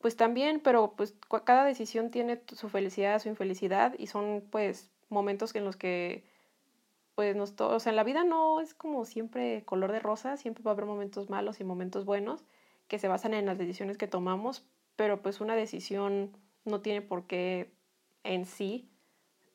pues 0.02 0.18
también, 0.18 0.60
pero 0.60 0.96
pues 0.98 1.16
cada 1.46 1.64
decisión 1.64 2.12
tiene 2.12 2.42
su 2.52 2.68
felicidad, 2.68 3.22
su 3.22 3.30
infelicidad 3.30 3.96
y 3.98 4.08
son 4.08 4.44
pues 4.52 4.92
momentos 5.08 5.56
en 5.56 5.64
los 5.64 5.78
que 5.78 6.26
pues 7.16 7.34
nos 7.34 7.54
o 7.62 7.80
sea, 7.80 7.92
en 7.92 7.96
la 7.96 8.04
vida 8.04 8.26
no 8.26 8.60
es 8.60 8.74
como 8.74 9.06
siempre 9.06 9.64
color 9.64 9.94
de 9.94 10.02
rosa, 10.02 10.36
siempre 10.36 10.66
va 10.66 10.72
a 10.72 10.74
haber 10.74 10.86
momentos 10.86 11.30
malos 11.30 11.62
y 11.62 11.64
momentos 11.64 12.04
buenos 12.04 12.44
que 12.88 13.00
se 13.00 13.08
basan 13.08 13.34
en 13.34 13.46
las 13.46 13.58
decisiones 13.58 13.98
que 13.98 14.08
tomamos, 14.08 14.66
pero 14.96 15.22
pues 15.22 15.42
una 15.42 15.56
decisión 15.56 16.38
no 16.64 16.82
tiene 16.82 17.02
por 17.02 17.28
qué 17.28 17.74
en 18.24 18.46
sí 18.46 18.90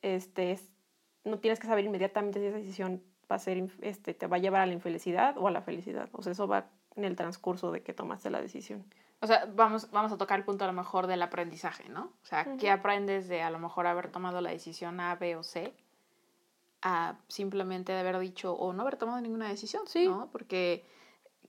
este 0.01 0.59
no 1.23 1.39
tienes 1.39 1.59
que 1.59 1.67
saber 1.67 1.85
inmediatamente 1.85 2.39
si 2.39 2.45
esa 2.45 2.57
decisión 2.57 3.03
va 3.31 3.35
a 3.35 3.39
ser, 3.39 3.69
este, 3.81 4.13
te 4.13 4.27
va 4.27 4.37
a 4.37 4.39
llevar 4.39 4.61
a 4.61 4.65
la 4.65 4.73
infelicidad 4.73 5.37
o 5.37 5.47
a 5.47 5.51
la 5.51 5.61
felicidad. 5.61 6.09
O 6.13 6.21
sea, 6.21 6.33
eso 6.33 6.47
va 6.47 6.65
en 6.95 7.05
el 7.05 7.15
transcurso 7.15 7.71
de 7.71 7.81
que 7.81 7.93
tomaste 7.93 8.29
la 8.29 8.41
decisión. 8.41 8.85
O 9.21 9.27
sea, 9.27 9.47
vamos, 9.53 9.89
vamos 9.91 10.11
a 10.11 10.17
tocar 10.17 10.39
el 10.39 10.45
punto 10.45 10.63
a 10.63 10.67
lo 10.67 10.73
mejor 10.73 11.07
del 11.07 11.21
aprendizaje, 11.21 11.87
¿no? 11.89 12.05
O 12.23 12.25
sea, 12.25 12.57
¿qué 12.57 12.71
aprendes 12.71 13.27
de 13.27 13.43
a 13.43 13.51
lo 13.51 13.59
mejor 13.59 13.85
haber 13.85 14.11
tomado 14.11 14.41
la 14.41 14.49
decisión 14.49 14.99
A, 14.99 15.15
B 15.15 15.35
o 15.35 15.43
C? 15.43 15.73
A 16.81 17.19
simplemente 17.27 17.91
de 17.91 17.99
haber 17.99 18.17
dicho 18.17 18.53
o 18.53 18.73
no 18.73 18.81
haber 18.81 18.97
tomado 18.97 19.21
ninguna 19.21 19.47
decisión, 19.47 19.83
sí. 19.85 20.07
¿no? 20.07 20.29
Porque 20.31 20.83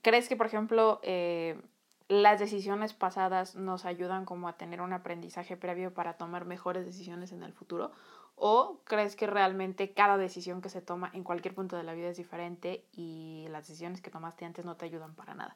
crees 0.03 0.29
que, 0.29 0.35
por 0.35 0.45
ejemplo, 0.45 0.99
eh, 1.01 1.59
las 2.07 2.39
decisiones 2.39 2.93
pasadas 2.93 3.55
nos 3.55 3.85
ayudan 3.85 4.25
como 4.25 4.47
a 4.47 4.57
tener 4.57 4.81
un 4.81 4.93
aprendizaje 4.93 5.57
previo 5.57 5.93
para 5.93 6.13
tomar 6.13 6.45
mejores 6.45 6.85
decisiones 6.85 7.31
en 7.31 7.43
el 7.43 7.53
futuro? 7.53 7.91
¿O 8.35 8.79
crees 8.83 9.15
que 9.15 9.27
realmente 9.27 9.93
cada 9.93 10.17
decisión 10.17 10.61
que 10.61 10.69
se 10.69 10.81
toma 10.81 11.11
en 11.13 11.23
cualquier 11.23 11.53
punto 11.53 11.77
de 11.77 11.83
la 11.83 11.93
vida 11.93 12.09
es 12.09 12.17
diferente 12.17 12.85
y 12.91 13.47
las 13.49 13.67
decisiones 13.67 14.01
que 14.01 14.09
tomaste 14.09 14.45
antes 14.45 14.65
no 14.65 14.75
te 14.75 14.85
ayudan 14.85 15.15
para 15.15 15.33
nada? 15.35 15.55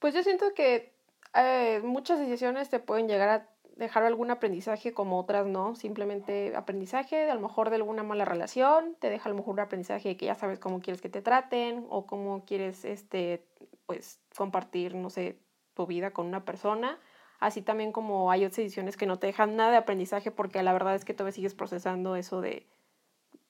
Pues 0.00 0.14
yo 0.14 0.22
siento 0.22 0.52
que 0.54 0.94
eh, 1.34 1.80
muchas 1.82 2.18
decisiones 2.18 2.68
te 2.68 2.78
pueden 2.78 3.08
llegar 3.08 3.28
a 3.28 3.53
dejar 3.76 4.04
algún 4.04 4.30
aprendizaje 4.30 4.92
como 4.92 5.18
otras 5.18 5.46
no, 5.46 5.74
simplemente 5.74 6.54
aprendizaje, 6.56 7.30
a 7.30 7.34
lo 7.34 7.40
mejor 7.40 7.70
de 7.70 7.76
alguna 7.76 8.02
mala 8.02 8.24
relación, 8.24 8.96
te 9.00 9.10
deja 9.10 9.28
a 9.28 9.30
lo 9.30 9.36
mejor 9.36 9.54
un 9.54 9.60
aprendizaje 9.60 10.10
de 10.10 10.16
que 10.16 10.26
ya 10.26 10.34
sabes 10.34 10.58
cómo 10.58 10.80
quieres 10.80 11.02
que 11.02 11.08
te 11.08 11.22
traten 11.22 11.86
o 11.90 12.06
cómo 12.06 12.44
quieres 12.44 12.84
este 12.84 13.44
pues 13.86 14.20
compartir, 14.36 14.94
no 14.94 15.10
sé, 15.10 15.38
tu 15.74 15.86
vida 15.86 16.12
con 16.12 16.26
una 16.26 16.44
persona 16.44 16.98
así 17.44 17.60
también 17.60 17.92
como 17.92 18.30
hay 18.30 18.44
otras 18.44 18.60
ediciones 18.60 18.96
que 18.96 19.06
no 19.06 19.18
te 19.18 19.26
dejan 19.26 19.56
nada 19.56 19.70
de 19.72 19.76
aprendizaje 19.76 20.30
porque 20.30 20.62
la 20.62 20.72
verdad 20.72 20.94
es 20.94 21.04
que 21.04 21.12
todavía 21.12 21.32
sigues 21.32 21.54
procesando 21.54 22.16
eso 22.16 22.40
de, 22.40 22.66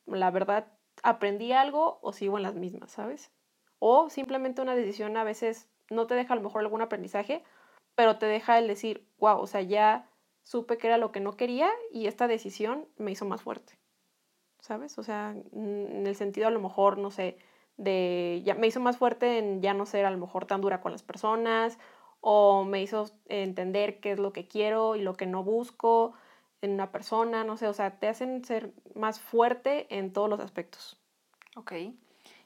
la 0.07 0.31
verdad, 0.33 0.67
aprendí 1.03 1.53
algo 1.53 1.99
o 2.03 2.13
sigo 2.13 2.37
en 2.37 2.43
las 2.43 2.55
mismas, 2.55 2.91
¿sabes? 2.91 3.31
O 3.79 4.11
simplemente 4.11 4.63
una 4.63 4.75
decisión 4.75 5.17
a 5.17 5.25
veces 5.25 5.69
no 5.91 6.07
te 6.07 6.15
deja 6.15 6.33
a 6.33 6.37
lo 6.37 6.43
mejor 6.43 6.63
algún 6.63 6.83
aprendizaje, 6.83 7.45
pero 7.95 8.19
te 8.19 8.27
deja 8.27 8.59
el 8.59 8.67
decir, 8.67 9.07
wow, 9.19 9.39
o 9.39 9.47
sea, 9.47 9.61
ya 9.61 10.09
supe 10.45 10.79
que 10.79 10.87
era 10.87 10.99
lo 10.99 11.11
que 11.11 11.21
no 11.21 11.37
quería 11.37 11.71
y 11.91 12.07
esta 12.07 12.29
decisión 12.29 12.87
me 12.97 13.11
hizo 13.11 13.25
más 13.25 13.43
fuerte, 13.43 13.77
¿sabes? 14.61 14.97
O 14.99 15.03
sea, 15.03 15.35
en 15.53 16.07
el 16.07 16.15
sentido 16.15 16.47
a 16.47 16.51
lo 16.51 16.61
mejor, 16.61 16.99
no 16.99 17.11
sé, 17.11 17.39
de, 17.77 18.43
ya 18.45 18.55
me 18.55 18.69
hizo 18.69 18.79
más 18.79 18.99
fuerte 18.99 19.39
en 19.39 19.61
ya 19.61 19.75
no 19.75 19.87
ser 19.87 20.05
a 20.05 20.11
lo 20.11 20.19
mejor 20.19 20.47
tan 20.47 20.61
dura 20.61 20.81
con 20.81 20.93
las 20.93 21.03
personas 21.03 21.79
o 22.21 22.65
me 22.65 22.83
hizo 22.83 23.11
entender 23.27 24.01
qué 24.01 24.13
es 24.13 24.19
lo 24.19 24.33
que 24.33 24.47
quiero 24.47 24.97
y 24.97 25.03
lo 25.03 25.15
que 25.15 25.27
no 25.27 25.43
busco 25.43 26.15
en 26.61 26.73
una 26.73 26.93
persona, 26.93 27.45
no 27.45 27.57
sé, 27.57 27.67
o 27.67 27.75
sea, 27.75 27.99
te 27.99 28.09
hacen 28.09 28.45
ser 28.45 28.73
más 28.95 29.21
fuerte 29.21 29.87
en 29.95 30.13
todos 30.13 30.31
los 30.31 30.41
aspectos. 30.41 30.99
Ok. 31.57 31.73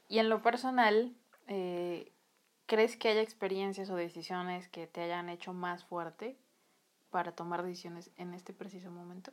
Y 0.09 0.19
en 0.19 0.29
lo 0.29 0.41
personal, 0.41 1.15
eh, 1.47 2.11
¿crees 2.65 2.97
que 2.97 3.09
haya 3.09 3.21
experiencias 3.21 3.89
o 3.89 3.95
decisiones 3.95 4.67
que 4.67 4.87
te 4.87 5.01
hayan 5.01 5.29
hecho 5.29 5.53
más 5.53 5.85
fuerte 5.85 6.37
para 7.09 7.31
tomar 7.33 7.63
decisiones 7.63 8.11
en 8.17 8.33
este 8.33 8.53
preciso 8.53 8.91
momento? 8.91 9.31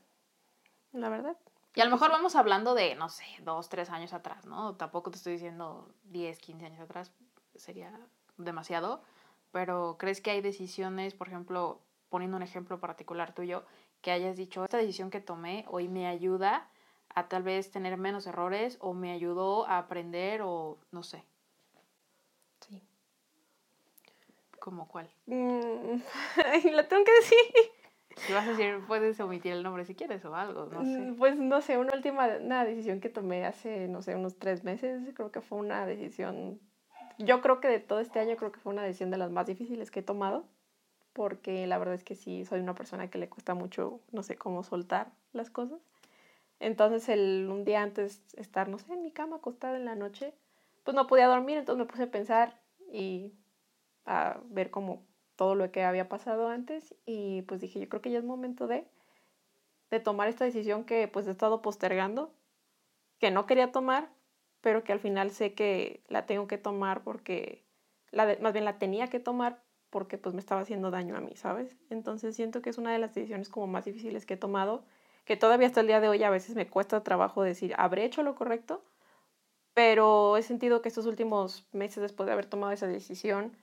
La 0.93 1.09
verdad. 1.09 1.37
Y 1.75 1.81
a 1.81 1.85
lo 1.85 1.91
mejor 1.91 2.11
vamos 2.11 2.37
hablando 2.37 2.75
de, 2.75 2.95
no 2.95 3.09
sé, 3.09 3.25
dos, 3.43 3.69
tres 3.69 3.91
años 3.91 4.13
atrás, 4.13 4.47
¿no? 4.47 4.77
Tampoco 4.77 5.11
te 5.11 5.19
estoy 5.19 5.35
diciendo 5.35 5.95
diez, 6.05 6.39
quince 6.39 6.67
años 6.67 6.81
atrás, 6.81 7.13
sería 7.55 7.93
demasiado 8.39 9.03
pero 9.57 9.97
¿crees 9.99 10.21
que 10.21 10.31
hay 10.31 10.43
decisiones, 10.43 11.15
por 11.15 11.29
ejemplo, 11.29 11.81
poniendo 12.11 12.37
un 12.37 12.43
ejemplo 12.43 12.79
particular 12.79 13.35
tuyo, 13.35 13.65
que 14.03 14.11
hayas 14.11 14.37
dicho, 14.37 14.63
esta 14.65 14.77
decisión 14.77 15.09
que 15.09 15.23
tomé 15.23 15.65
hoy 15.69 15.89
me 15.89 16.07
ayuda 16.07 16.69
a 17.15 17.29
tal 17.29 17.43
vez 17.43 17.71
tener 17.71 17.97
menos 17.97 18.27
errores 18.27 18.77
o 18.81 18.93
me 18.93 19.13
ayudó 19.13 19.67
a 19.67 19.79
aprender 19.79 20.43
o 20.43 20.77
no 20.91 21.03
sé? 21.03 21.25
Sí. 22.69 22.83
¿Cómo 24.67 24.89
cuál? 24.89 25.09
Mm, 25.27 26.01
lo 26.73 26.87
tengo 26.89 27.05
que 27.05 27.13
decir. 27.21 27.39
Si 28.17 28.33
vas 28.33 28.49
a 28.49 28.51
decir, 28.51 28.81
puedes 28.89 29.21
omitir 29.21 29.53
el 29.53 29.63
nombre 29.63 29.85
si 29.85 29.95
quieres 29.95 30.25
o 30.25 30.35
algo, 30.35 30.67
no 30.67 30.85
sé. 30.85 30.99
Mm, 30.99 31.17
pues 31.17 31.37
no 31.37 31.61
sé, 31.61 31.79
una 31.79 31.95
última 31.95 32.27
una 32.41 32.65
decisión 32.65 32.99
que 32.99 33.09
tomé 33.09 33.47
hace, 33.47 33.87
no 33.87 34.03
sé, 34.03 34.17
unos 34.17 34.41
tres 34.41 34.65
meses, 34.65 35.15
creo 35.15 35.31
que 35.31 35.41
fue 35.41 35.59
una 35.59 35.87
decisión 35.87 36.59
yo 37.19 37.43
creo 37.43 37.61
que 37.61 37.69
de 37.69 37.79
todo 37.79 38.01
este 38.01 38.19
año 38.19 38.35
creo 38.35 38.51
que 38.51 38.59
fue 38.59 38.73
una 38.73 38.83
decisión 38.83 39.13
de 39.13 39.19
las 39.19 39.31
más 39.31 39.47
difíciles 39.47 39.93
que 39.93 40.01
he 40.01 40.03
tomado, 40.03 40.49
porque 41.13 41.65
la 41.69 41.79
verdad 41.79 41.95
es 41.95 42.03
que 42.03 42.17
sí, 42.17 42.45
soy 42.45 42.59
una 42.59 42.75
persona 42.75 43.09
que 43.09 43.19
le 43.19 43.29
cuesta 43.29 43.55
mucho, 43.55 44.01
no 44.11 44.25
sé, 44.25 44.35
cómo 44.35 44.65
soltar 44.65 45.13
las 45.33 45.49
cosas. 45.49 45.79
Entonces, 46.59 47.09
el, 47.09 47.49
un 47.53 47.65
día 47.65 47.83
antes 47.83 48.21
estar, 48.35 48.69
no 48.69 48.81
sé, 48.81 48.93
en 48.93 49.05
mi 49.05 49.13
cama 49.13 49.37
acostada 49.37 49.77
en 49.77 49.85
la 49.85 49.95
noche, 49.95 50.35
pues 50.83 50.97
no 50.97 51.07
podía 51.07 51.29
dormir, 51.29 51.59
entonces 51.59 51.87
me 51.87 51.89
puse 51.89 52.03
a 52.03 52.11
pensar 52.11 52.59
y 52.93 53.33
a 54.07 54.41
ver 54.47 54.71
como 54.71 55.05
todo 55.37 55.55
lo 55.55 55.71
que 55.71 55.85
había 55.85 56.09
pasado 56.09 56.49
antes 56.49 56.95
y 57.05 57.43
pues 57.43 57.61
dije, 57.61 57.81
yo 57.81 57.89
creo 57.89 58.03
que 58.03 58.11
ya 58.11 58.19
es 58.19 58.25
momento 58.25 58.67
de, 58.67 58.87
de 59.91 60.01
tomar 60.01 60.29
esta 60.29 60.45
decisión 60.45 60.85
que 60.85 61.09
pues 61.09 61.27
he 61.27 61.31
estado 61.31 61.61
postergando, 61.63 62.33
que 63.19 63.31
no 63.31 63.47
quería 63.47 63.73
tomar, 63.73 64.09
pero 64.61 64.83
que 64.85 64.93
al 64.93 65.01
final 65.01 65.31
sé 65.31 65.55
que 65.55 66.03
la 66.09 66.27
tengo 66.27 66.47
que 66.47 66.59
tomar 66.59 67.03
porque, 67.03 67.65
la 68.11 68.37
más 68.41 68.53
bien 68.53 68.65
la 68.65 68.79
tenía 68.79 69.09
que 69.09 69.21
tomar 69.21 69.63
porque 69.91 70.19
pues 70.19 70.35
me 70.35 70.41
estaba 70.41 70.63
haciendo 70.63 70.91
daño 70.91 71.17
a 71.17 71.21
mí, 71.21 71.37
¿sabes? 71.37 71.77
Entonces 71.91 72.35
siento 72.35 72.63
que 72.63 72.71
es 72.71 72.79
una 72.79 72.93
de 72.93 72.99
las 72.99 73.15
decisiones 73.15 73.49
como 73.49 73.67
más 73.67 73.85
difíciles 73.85 74.27
que 74.27 74.35
he 74.35 74.39
tomado, 74.39 74.85
que 75.25 75.37
todavía 75.37 75.67
hasta 75.67 75.81
el 75.81 75.87
día 75.87 76.01
de 76.01 76.09
hoy 76.09 76.23
a 76.23 76.31
veces 76.31 76.55
me 76.57 76.69
cuesta 76.69 77.03
trabajo 77.03 77.43
decir, 77.43 77.75
¿habré 77.77 78.05
hecho 78.05 78.23
lo 78.23 78.35
correcto? 78.35 78.83
pero 79.77 80.39
he 80.39 80.43
sentido 80.43 80.81
que 80.81 80.89
estos 80.89 81.05
últimos 81.05 81.67
meses 81.71 82.01
después 82.01 82.27
de 82.27 82.33
haber 82.33 82.47
tomado 82.47 82.73
esa 82.73 82.87
decisión, 82.87 83.55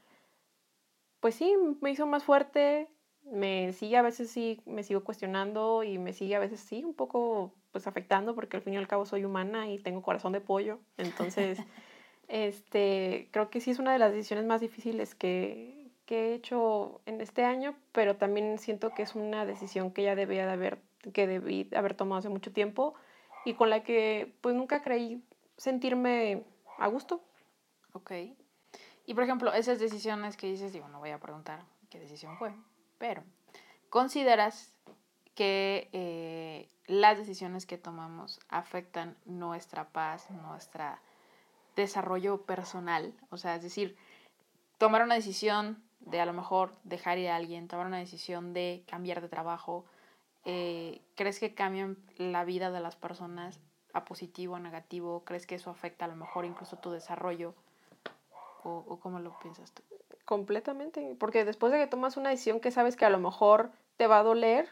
pues 1.24 1.36
sí, 1.36 1.56
me 1.80 1.90
hizo 1.90 2.06
más 2.06 2.26
fuerte, 2.26 2.90
me 3.24 3.72
sigue 3.72 3.96
a 3.96 4.02
veces 4.02 4.30
sí, 4.30 4.60
me 4.66 4.84
sigo 4.84 5.06
cuestionando 5.06 5.82
y 5.82 5.98
me 5.98 6.12
sigue 6.12 6.36
a 6.36 6.40
veces 6.40 6.60
sí 6.60 6.84
un 6.84 6.94
poco 6.94 7.56
pues 7.72 7.88
afectando 7.88 8.36
porque 8.36 8.58
al 8.58 8.62
fin 8.62 8.74
y 8.74 8.78
al 8.78 8.90
cabo 8.90 9.06
soy 9.06 9.24
humana 9.24 9.70
y 9.70 9.80
tengo 9.80 10.02
corazón 10.02 10.34
de 10.34 10.42
pollo, 10.42 10.82
entonces 10.98 11.60
este, 12.28 13.30
creo 13.32 13.50
que 13.50 13.62
sí 13.62 13.72
es 13.72 13.80
una 13.80 13.94
de 13.94 14.00
las 14.00 14.12
decisiones 14.12 14.46
más 14.46 14.60
difíciles 14.60 15.16
que, 15.16 15.94
que 16.06 16.32
he 16.32 16.34
hecho 16.34 17.00
en 17.06 17.22
este 17.22 17.46
año, 17.46 17.74
pero 17.94 18.18
también 18.18 18.60
siento 18.60 18.94
que 18.94 19.04
es 19.04 19.16
una 19.16 19.46
decisión 19.46 19.94
que 19.94 20.04
ya 20.04 20.16
debía 20.16 20.46
de 20.46 20.52
haber, 20.52 20.82
que 21.14 21.26
debí 21.26 21.70
haber 21.74 21.94
tomado 21.94 22.20
hace 22.20 22.28
mucho 22.28 22.52
tiempo 22.52 22.96
y 23.46 23.54
con 23.54 23.70
la 23.70 23.82
que 23.86 24.36
pues 24.42 24.56
nunca 24.56 24.82
creí 24.82 25.24
sentirme 25.56 26.44
a 26.78 26.88
gusto. 26.88 27.24
Ok. 27.94 28.12
Y 29.06 29.14
por 29.14 29.24
ejemplo, 29.24 29.54
esas 29.54 29.80
decisiones 29.80 30.38
que 30.38 30.48
dices, 30.48 30.74
digo, 30.74 30.88
no 30.88 31.00
voy 31.00 31.12
a 31.12 31.20
preguntar 31.20 31.64
qué 31.90 32.00
decisión 32.00 32.38
fue, 32.38 32.54
pero 32.98 33.24
¿consideras 33.90 34.74
que 35.36 35.90
eh, 35.94 36.70
las 36.88 37.18
decisiones 37.18 37.66
que 37.66 37.78
tomamos 37.78 38.40
afectan 38.50 39.18
nuestra 39.26 39.90
paz, 39.90 40.30
nuestro 40.32 40.86
desarrollo 41.76 42.44
personal? 42.44 43.14
O 43.30 43.38
sea, 43.38 43.56
es 43.56 43.64
decir, 43.64 43.98
tomar 44.78 45.04
una 45.04 45.16
decisión 45.16 45.84
de 46.00 46.22
a 46.22 46.26
lo 46.26 46.34
mejor 46.34 46.74
dejar 46.84 47.18
ir 47.18 47.30
a 47.30 47.36
alguien, 47.36 47.68
tomar 47.68 47.88
una 47.88 47.98
decisión 47.98 48.54
de 48.54 48.84
cambiar 48.88 49.22
de 49.22 49.30
trabajo, 49.30 49.86
eh, 50.46 51.02
¿crees 51.16 51.40
que 51.40 51.54
cambian 51.54 51.98
la 52.18 52.44
vida 52.44 52.72
de 52.72 52.80
las 52.80 52.96
personas 52.96 53.60
a 53.94 54.06
positivo 54.06 54.56
o 54.56 54.60
negativo? 54.60 55.24
¿Crees 55.26 55.46
que 55.46 55.56
eso 55.56 55.70
afecta 55.70 56.06
a 56.06 56.08
lo 56.10 56.16
mejor 56.16 56.46
incluso 56.46 56.78
tu 56.78 56.92
desarrollo? 56.92 57.54
¿O, 58.64 58.84
o 58.88 59.00
cómo 59.00 59.20
lo 59.20 59.38
piensas 59.40 59.72
tú? 59.72 59.84
Completamente, 60.26 61.16
porque 61.20 61.46
después 61.46 61.72
de 61.74 61.80
que 61.80 61.88
tomas 61.88 62.18
una 62.18 62.30
decisión 62.30 62.60
que 62.60 62.72
sabes 62.72 62.96
que 62.96 63.06
a 63.06 63.10
lo 63.10 63.20
mejor 63.20 63.72
te 63.98 64.08
va 64.08 64.20
a 64.20 64.24
doler 64.24 64.70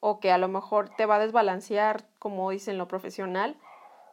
o 0.00 0.18
que 0.18 0.32
a 0.32 0.38
lo 0.38 0.48
mejor 0.48 0.88
te 0.88 1.06
va 1.06 1.16
a 1.16 1.18
desbalancear, 1.20 2.04
como 2.18 2.50
dicen 2.50 2.76
lo 2.76 2.88
profesional, 2.88 3.56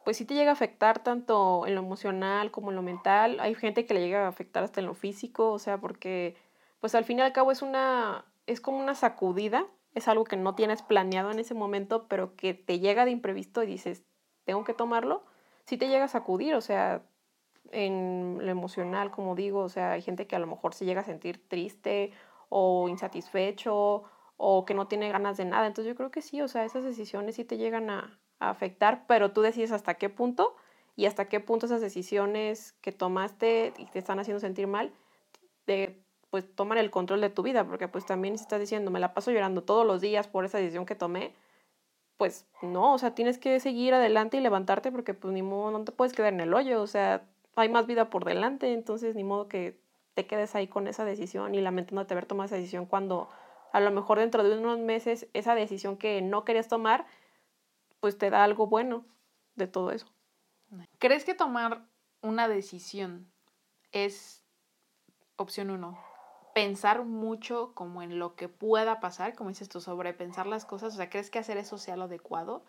pues 0.04 0.18
sí 0.18 0.26
te 0.26 0.36
llega 0.36 0.52
a 0.52 0.54
afectar 0.54 1.00
tanto 1.00 1.66
en 1.66 1.74
lo 1.74 1.82
emocional 1.82 2.52
como 2.52 2.70
en 2.70 2.76
lo 2.76 2.84
mental. 2.84 3.40
Hay 3.40 3.56
gente 3.56 3.86
que 3.86 3.94
le 3.94 4.02
llega 4.02 4.26
a 4.26 4.28
afectar 4.28 4.64
hasta 4.64 4.82
en 4.82 4.86
lo 4.86 4.94
físico, 4.94 5.52
o 5.52 5.60
sea, 5.60 5.80
porque 5.80 6.38
pues 6.80 6.96
al 6.96 7.06
fin 7.06 7.20
y 7.20 7.22
al 7.22 7.34
cabo 7.34 7.52
es 7.52 7.62
una, 7.62 8.26
es 8.46 8.62
como 8.62 8.78
una 8.78 8.96
sacudida, 8.96 9.66
es 9.96 10.08
algo 10.08 10.24
que 10.24 10.38
no 10.38 10.56
tienes 10.56 10.82
planeado 10.84 11.32
en 11.32 11.40
ese 11.40 11.54
momento, 11.54 12.08
pero 12.08 12.36
que 12.36 12.54
te 12.54 12.80
llega 12.80 13.06
de 13.06 13.12
imprevisto 13.12 13.64
y 13.64 13.68
dices, 13.68 14.04
tengo 14.46 14.64
que 14.64 14.74
tomarlo, 14.74 15.24
sí 15.66 15.78
te 15.78 15.88
llega 15.88 16.06
a 16.06 16.10
sacudir, 16.10 16.54
o 16.56 16.62
sea, 16.62 17.02
en 17.72 18.38
lo 18.40 18.50
emocional, 18.50 19.12
como 19.12 19.36
digo, 19.36 19.60
o 19.60 19.70
sea, 19.70 19.92
hay 19.92 20.02
gente 20.02 20.28
que 20.28 20.36
a 20.36 20.40
lo 20.40 20.48
mejor 20.48 20.74
se 20.74 20.86
llega 20.86 21.02
a 21.02 21.06
sentir 21.06 21.48
triste 21.48 22.12
o 22.50 22.90
insatisfecho 22.90 24.04
o 24.38 24.66
que 24.66 24.74
no 24.74 24.88
tiene 24.88 25.10
ganas 25.10 25.38
de 25.38 25.46
nada. 25.46 25.68
Entonces 25.68 25.90
yo 25.92 25.96
creo 25.96 26.12
que 26.12 26.22
sí, 26.22 26.42
o 26.42 26.48
sea, 26.48 26.64
esas 26.66 26.84
decisiones 26.84 27.36
sí 27.36 27.44
te 27.46 27.58
llegan 27.58 27.90
a, 27.90 28.20
afectar, 28.40 29.04
pero 29.06 29.34
tú 29.34 29.42
decides 29.42 29.74
hasta 29.74 29.96
qué 29.96 30.08
punto 30.10 30.56
y 30.96 31.08
hasta 31.08 31.28
qué 31.28 31.42
punto 31.42 31.66
esas 31.66 31.82
decisiones 31.82 32.72
que 32.80 32.94
tomaste 32.94 33.74
y 33.78 33.86
te 33.88 34.00
están 34.00 34.18
haciendo 34.18 34.40
sentir 34.40 34.66
mal, 34.66 34.94
de, 35.68 36.02
pues 36.30 36.56
toman 36.56 36.78
el 36.78 36.90
control 36.90 37.20
de 37.20 37.30
tu 37.30 37.44
vida, 37.44 37.68
porque 37.68 37.90
pues 37.90 38.06
también 38.06 38.38
si 38.38 38.44
estás 38.44 38.62
diciendo, 38.62 38.92
me 38.92 39.02
la 39.02 39.14
paso 39.14 39.32
llorando 39.32 39.64
todos 39.64 39.86
los 39.86 40.00
días 40.00 40.30
por 40.30 40.46
esa 40.46 40.58
decisión 40.58 40.86
que 40.86 40.96
tomé, 40.96 41.36
pues 42.16 42.48
no, 42.62 42.94
o 42.94 42.98
sea, 42.98 43.14
tienes 43.14 43.38
que 43.40 43.60
seguir 43.60 43.94
adelante 43.94 44.38
y 44.38 44.40
levantarte 44.40 44.90
porque 44.90 45.14
pues 45.14 45.34
ni 45.34 45.42
modo, 45.42 45.72
no 45.72 45.84
te 45.84 45.92
puedes 45.92 46.14
quedar 46.14 46.32
en 46.32 46.40
el 46.40 46.54
hoyo, 46.54 46.82
o 46.82 46.88
sea, 46.88 47.26
hay 47.62 47.70
más 47.70 47.88
vida 47.88 48.10
por 48.10 48.26
delante, 48.26 48.74
entonces 48.74 49.16
ni 49.16 49.24
modo 49.24 49.48
que 49.48 49.80
te 50.14 50.28
quedes 50.28 50.56
ahí 50.56 50.68
con 50.68 50.88
esa 50.88 51.06
decisión 51.06 51.56
y 51.56 51.62
lamentándote 51.62 52.14
haber 52.14 52.26
tomado 52.26 52.48
esa 52.48 52.56
decisión 52.56 52.86
cuando 52.86 53.30
a 53.72 53.80
lo 53.80 53.92
mejor 53.92 54.20
dentro 54.20 54.44
de 54.44 54.58
unos 54.58 54.80
meses 54.80 55.28
esa 55.34 55.56
decisión 55.56 55.98
que 55.98 56.22
no 56.22 56.44
querías 56.44 56.68
tomar 56.68 57.06
pues 58.00 58.18
te 58.18 58.30
da 58.30 58.44
algo 58.44 58.68
bueno 58.68 59.06
de 59.56 59.68
todo 59.68 59.92
eso. 59.92 60.08
¿Crees 61.00 61.26
que 61.26 61.34
tomar 61.34 61.86
una 62.22 62.48
decisión 62.48 63.32
es 63.92 64.44
opción 65.36 65.70
uno? 65.70 66.00
Pensar 66.54 67.06
mucho 67.06 67.74
como 67.74 68.02
en 68.02 68.20
lo 68.20 68.36
que 68.36 68.50
pueda 68.50 69.00
pasar, 69.00 69.36
como 69.36 69.50
dices 69.50 69.70
tú, 69.70 69.82
sobrepensar 69.82 70.48
las 70.48 70.66
cosas. 70.66 70.94
O 70.94 70.98
sea, 70.98 71.10
¿crees 71.10 71.30
que 71.30 71.40
hacer 71.40 71.58
eso 71.58 71.78
sea 71.78 71.98
lo 71.98 72.06
adecuado? 72.06 72.64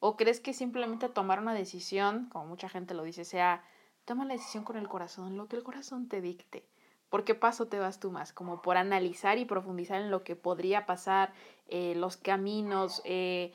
¿O 0.00 0.16
crees 0.16 0.40
que 0.40 0.52
simplemente 0.52 1.08
tomar 1.08 1.40
una 1.40 1.54
decisión, 1.54 2.28
como 2.30 2.46
mucha 2.46 2.68
gente 2.68 2.94
lo 2.94 3.02
dice, 3.02 3.24
sea, 3.24 3.64
toma 4.06 4.24
la 4.24 4.34
decisión 4.34 4.64
con 4.64 4.76
el 4.76 4.88
corazón, 4.88 5.36
lo 5.36 5.48
que 5.48 5.56
el 5.56 5.62
corazón 5.62 6.08
te 6.08 6.22
dicte? 6.22 6.64
¿Por 7.10 7.24
qué 7.24 7.34
paso 7.34 7.66
te 7.66 7.78
vas 7.78 8.00
tú 8.00 8.10
más? 8.10 8.32
Como 8.32 8.62
por 8.62 8.78
analizar 8.78 9.36
y 9.38 9.44
profundizar 9.44 10.00
en 10.00 10.10
lo 10.10 10.24
que 10.24 10.34
podría 10.34 10.86
pasar, 10.86 11.32
eh, 11.68 11.94
los 11.94 12.16
caminos, 12.16 13.02
eh, 13.04 13.52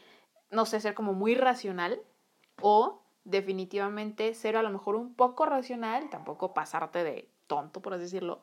no 0.52 0.66
sé, 0.66 0.80
ser 0.80 0.94
como 0.94 1.14
muy 1.14 1.36
racional 1.36 2.02
o 2.62 3.02
definitivamente 3.24 4.34
ser 4.34 4.58
a 4.58 4.64
lo 4.64 4.70
mejor 4.70 4.96
un 4.96 5.14
poco 5.14 5.46
racional, 5.46 6.10
tampoco 6.10 6.54
pasarte 6.54 7.04
de 7.04 7.30
tonto, 7.48 7.82
por 7.82 7.94
así 7.94 8.04
decirlo, 8.04 8.42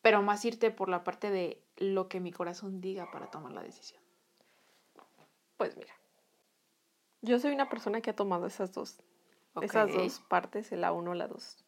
pero 0.00 0.22
más 0.22 0.44
irte 0.44 0.70
por 0.70 0.88
la 0.88 1.04
parte 1.04 1.30
de 1.30 1.62
lo 1.76 2.08
que 2.08 2.20
mi 2.20 2.32
corazón 2.32 2.80
diga 2.80 3.10
para 3.10 3.30
tomar 3.30 3.52
la 3.52 3.62
decisión. 3.62 4.00
Pues 5.56 5.76
mira, 5.76 5.94
yo 7.20 7.38
soy 7.38 7.52
una 7.52 7.68
persona 7.68 8.00
que 8.00 8.10
ha 8.10 8.16
tomado 8.16 8.46
esas 8.46 8.72
dos, 8.72 8.98
esas 9.60 9.92
dos 9.92 10.20
partes, 10.20 10.72
la 10.72 10.92
uno, 10.92 11.14
la 11.14 11.28
dos. 11.28 11.58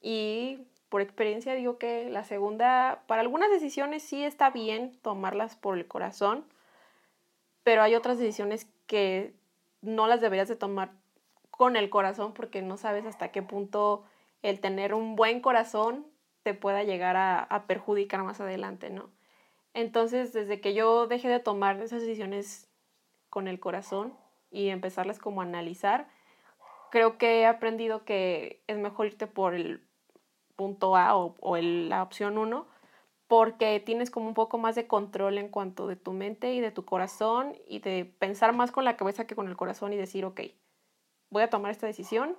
Y 0.00 0.66
por 0.88 1.00
experiencia 1.00 1.54
digo 1.54 1.78
que 1.78 2.08
la 2.10 2.24
segunda, 2.24 3.02
para 3.06 3.20
algunas 3.20 3.50
decisiones 3.50 4.02
sí 4.02 4.24
está 4.24 4.50
bien 4.50 4.98
tomarlas 5.02 5.56
por 5.56 5.76
el 5.76 5.86
corazón, 5.86 6.44
pero 7.62 7.82
hay 7.82 7.94
otras 7.94 8.18
decisiones 8.18 8.68
que 8.86 9.34
no 9.82 10.06
las 10.06 10.20
deberías 10.20 10.48
de 10.48 10.56
tomar 10.56 10.92
con 11.50 11.76
el 11.76 11.90
corazón 11.90 12.32
porque 12.34 12.62
no 12.62 12.76
sabes 12.76 13.06
hasta 13.06 13.32
qué 13.32 13.42
punto 13.42 14.04
el 14.42 14.60
tener 14.60 14.94
un 14.94 15.16
buen 15.16 15.40
corazón 15.40 16.06
te 16.42 16.54
pueda 16.54 16.84
llegar 16.84 17.16
a, 17.16 17.64
perjudicar 17.66 18.22
más 18.22 18.40
adelante, 18.40 18.90
¿no? 18.90 19.10
Entonces, 19.74 20.32
desde 20.32 20.60
que 20.60 20.74
yo 20.74 21.08
dejé 21.08 21.28
de 21.28 21.40
tomar 21.40 21.80
esas 21.82 22.02
decisiones 22.02 22.68
con 23.30 23.48
el 23.48 23.58
corazón 23.58 24.16
y 24.50 24.68
empezarlas 24.68 25.18
como 25.18 25.40
a 25.40 25.44
analizar, 25.44 26.08
creo 26.96 27.18
que 27.18 27.40
he 27.40 27.46
aprendido 27.46 28.06
que 28.06 28.62
es 28.68 28.78
mejor 28.78 29.04
irte 29.04 29.26
por 29.26 29.52
el 29.52 29.82
punto 30.56 30.96
A 30.96 31.14
o, 31.14 31.34
o 31.40 31.58
la 31.58 32.02
opción 32.02 32.38
1 32.38 32.66
porque 33.26 33.80
tienes 33.80 34.10
como 34.10 34.28
un 34.28 34.32
poco 34.32 34.56
más 34.56 34.76
de 34.76 34.86
control 34.86 35.36
en 35.36 35.48
cuanto 35.48 35.88
de 35.88 35.96
tu 35.96 36.14
mente 36.14 36.54
y 36.54 36.60
de 36.62 36.70
tu 36.70 36.86
corazón 36.86 37.54
y 37.68 37.80
de 37.80 38.06
pensar 38.06 38.54
más 38.54 38.72
con 38.72 38.86
la 38.86 38.96
cabeza 38.96 39.26
que 39.26 39.36
con 39.36 39.46
el 39.46 39.58
corazón 39.58 39.92
y 39.92 39.98
decir, 39.98 40.24
ok, 40.24 40.40
voy 41.28 41.42
a 41.42 41.50
tomar 41.50 41.70
esta 41.70 41.86
decisión 41.86 42.34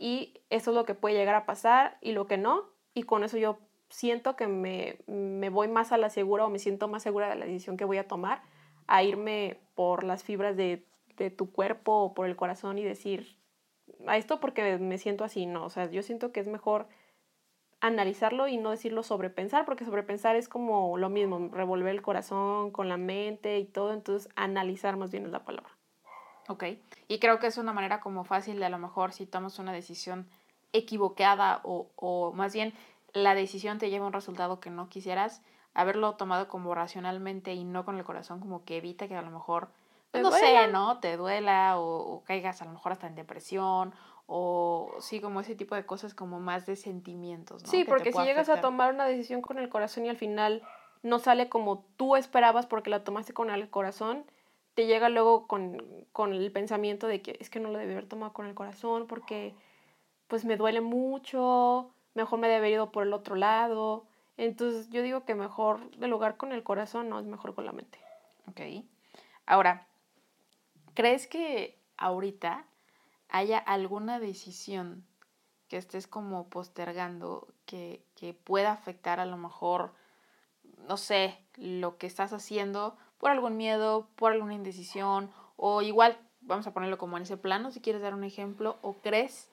y 0.00 0.40
eso 0.50 0.72
es 0.72 0.74
lo 0.74 0.84
que 0.84 0.96
puede 0.96 1.14
llegar 1.14 1.36
a 1.36 1.46
pasar 1.46 1.96
y 2.00 2.10
lo 2.10 2.26
que 2.26 2.38
no, 2.38 2.64
y 2.92 3.04
con 3.04 3.22
eso 3.22 3.38
yo 3.38 3.60
siento 3.88 4.34
que 4.34 4.48
me, 4.48 4.98
me 5.06 5.48
voy 5.48 5.68
más 5.68 5.92
a 5.92 5.96
la 5.96 6.10
segura 6.10 6.44
o 6.44 6.50
me 6.50 6.58
siento 6.58 6.88
más 6.88 7.04
segura 7.04 7.28
de 7.28 7.36
la 7.36 7.46
decisión 7.46 7.76
que 7.76 7.84
voy 7.84 7.98
a 7.98 8.08
tomar 8.08 8.42
a 8.88 9.04
irme 9.04 9.60
por 9.76 10.02
las 10.02 10.24
fibras 10.24 10.56
de, 10.56 10.84
de 11.16 11.30
tu 11.30 11.52
cuerpo 11.52 11.92
o 11.92 12.14
por 12.14 12.26
el 12.26 12.34
corazón 12.34 12.76
y 12.76 12.82
decir, 12.82 13.38
a 14.06 14.16
esto 14.16 14.40
porque 14.40 14.78
me 14.78 14.98
siento 14.98 15.24
así, 15.24 15.46
no, 15.46 15.64
o 15.64 15.70
sea, 15.70 15.90
yo 15.90 16.02
siento 16.02 16.32
que 16.32 16.40
es 16.40 16.46
mejor 16.46 16.86
analizarlo 17.80 18.46
y 18.46 18.58
no 18.58 18.70
decirlo 18.70 19.02
sobrepensar, 19.02 19.64
porque 19.64 19.84
sobrepensar 19.84 20.36
es 20.36 20.48
como 20.48 20.98
lo 20.98 21.08
mismo, 21.08 21.48
revolver 21.52 21.94
el 21.94 22.02
corazón 22.02 22.70
con 22.70 22.88
la 22.88 22.96
mente 22.96 23.58
y 23.58 23.64
todo, 23.64 23.92
entonces 23.92 24.30
analizar 24.36 24.96
más 24.96 25.10
bien 25.10 25.24
es 25.24 25.32
la 25.32 25.44
palabra. 25.44 25.70
Ok, 26.48 26.64
y 27.08 27.18
creo 27.20 27.38
que 27.38 27.46
es 27.46 27.58
una 27.58 27.72
manera 27.72 28.00
como 28.00 28.24
fácil 28.24 28.58
de 28.58 28.66
a 28.66 28.70
lo 28.70 28.78
mejor 28.78 29.12
si 29.12 29.24
tomas 29.24 29.58
una 29.58 29.72
decisión 29.72 30.28
equivocada 30.72 31.60
o, 31.64 31.90
o 31.96 32.32
más 32.32 32.52
bien 32.52 32.74
la 33.12 33.34
decisión 33.34 33.78
te 33.78 33.90
lleva 33.90 34.04
a 34.04 34.08
un 34.08 34.12
resultado 34.12 34.60
que 34.60 34.70
no 34.70 34.88
quisieras, 34.88 35.42
haberlo 35.74 36.14
tomado 36.14 36.48
como 36.48 36.74
racionalmente 36.74 37.54
y 37.54 37.64
no 37.64 37.84
con 37.84 37.96
el 37.96 38.04
corazón 38.04 38.40
como 38.40 38.64
que 38.64 38.78
evita 38.78 39.08
que 39.08 39.16
a 39.16 39.22
lo 39.22 39.30
mejor, 39.30 39.68
no 40.12 40.30
sé, 40.30 40.66
¿no? 40.68 40.98
Te 41.00 41.16
duela 41.16 41.78
o, 41.78 42.14
o, 42.14 42.24
caigas 42.24 42.62
a 42.62 42.64
lo 42.64 42.72
mejor 42.72 42.92
hasta 42.92 43.06
en 43.06 43.14
depresión 43.14 43.94
o 44.32 44.94
sí, 45.00 45.20
como 45.20 45.40
ese 45.40 45.56
tipo 45.56 45.74
de 45.74 45.84
cosas 45.84 46.14
como 46.14 46.38
más 46.38 46.64
de 46.64 46.76
sentimientos. 46.76 47.64
¿no? 47.64 47.68
Sí, 47.68 47.84
porque 47.84 48.12
si 48.12 48.22
llegas 48.22 48.48
a 48.48 48.60
tomar 48.60 48.94
una 48.94 49.04
decisión 49.04 49.42
con 49.42 49.58
el 49.58 49.68
corazón 49.68 50.06
y 50.06 50.08
al 50.08 50.16
final 50.16 50.62
no 51.02 51.18
sale 51.18 51.48
como 51.48 51.84
tú 51.96 52.14
esperabas 52.14 52.66
porque 52.66 52.90
la 52.90 53.02
tomaste 53.02 53.32
con 53.32 53.50
el 53.50 53.68
corazón, 53.70 54.24
te 54.74 54.86
llega 54.86 55.08
luego 55.08 55.48
con, 55.48 56.06
con 56.12 56.32
el 56.32 56.52
pensamiento 56.52 57.08
de 57.08 57.22
que 57.22 57.36
es 57.40 57.50
que 57.50 57.58
no 57.58 57.70
lo 57.70 57.78
debí 57.78 57.92
haber 57.92 58.08
tomado 58.08 58.32
con 58.32 58.46
el 58.46 58.54
corazón 58.54 59.08
porque 59.08 59.54
pues 60.28 60.44
me 60.44 60.56
duele 60.56 60.80
mucho, 60.80 61.90
mejor 62.14 62.38
me 62.38 62.46
debe 62.46 62.58
haber 62.58 62.72
ido 62.74 62.92
por 62.92 63.02
el 63.02 63.12
otro 63.12 63.34
lado. 63.34 64.06
Entonces 64.36 64.90
yo 64.90 65.02
digo 65.02 65.24
que 65.24 65.34
mejor 65.34 65.90
de 65.96 66.06
lugar 66.06 66.36
con 66.36 66.52
el 66.52 66.62
corazón 66.62 67.08
no 67.08 67.18
es 67.18 67.26
mejor 67.26 67.56
con 67.56 67.66
la 67.66 67.72
mente. 67.72 67.98
Ok. 68.48 68.84
Ahora, 69.44 69.88
¿crees 71.00 71.26
que 71.26 71.82
ahorita 71.96 72.66
haya 73.30 73.56
alguna 73.56 74.20
decisión 74.20 75.06
que 75.68 75.78
estés 75.78 76.06
como 76.06 76.50
postergando 76.50 77.48
que, 77.64 78.04
que 78.14 78.34
pueda 78.34 78.72
afectar 78.72 79.18
a 79.18 79.24
lo 79.24 79.38
mejor, 79.38 79.94
no 80.86 80.98
sé, 80.98 81.42
lo 81.56 81.96
que 81.96 82.06
estás 82.06 82.34
haciendo 82.34 82.98
por 83.16 83.30
algún 83.30 83.56
miedo, 83.56 84.10
por 84.14 84.32
alguna 84.32 84.52
indecisión, 84.52 85.30
o 85.56 85.80
igual, 85.80 86.18
vamos 86.42 86.66
a 86.66 86.74
ponerlo 86.74 86.98
como 86.98 87.16
en 87.16 87.22
ese 87.22 87.38
plano, 87.38 87.70
si 87.70 87.80
quieres 87.80 88.02
dar 88.02 88.12
un 88.12 88.24
ejemplo, 88.24 88.78
o 88.82 89.00
crees 89.00 89.48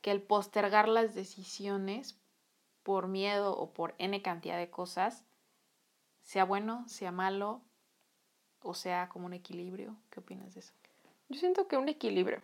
que 0.00 0.12
el 0.12 0.22
postergar 0.22 0.86
las 0.86 1.12
decisiones 1.16 2.20
por 2.84 3.08
miedo 3.08 3.58
o 3.58 3.74
por 3.74 3.96
n 3.98 4.22
cantidad 4.22 4.58
de 4.58 4.70
cosas, 4.70 5.24
sea 6.20 6.44
bueno, 6.44 6.88
sea 6.88 7.10
malo, 7.10 7.62
o 8.62 8.74
sea 8.74 9.08
como 9.08 9.26
un 9.26 9.32
equilibrio. 9.32 9.96
¿Qué 10.10 10.20
opinas 10.20 10.54
de 10.54 10.60
eso? 10.60 10.83
Yo 11.34 11.40
siento 11.40 11.66
que 11.66 11.76
un 11.76 11.88
equilibrio, 11.88 12.40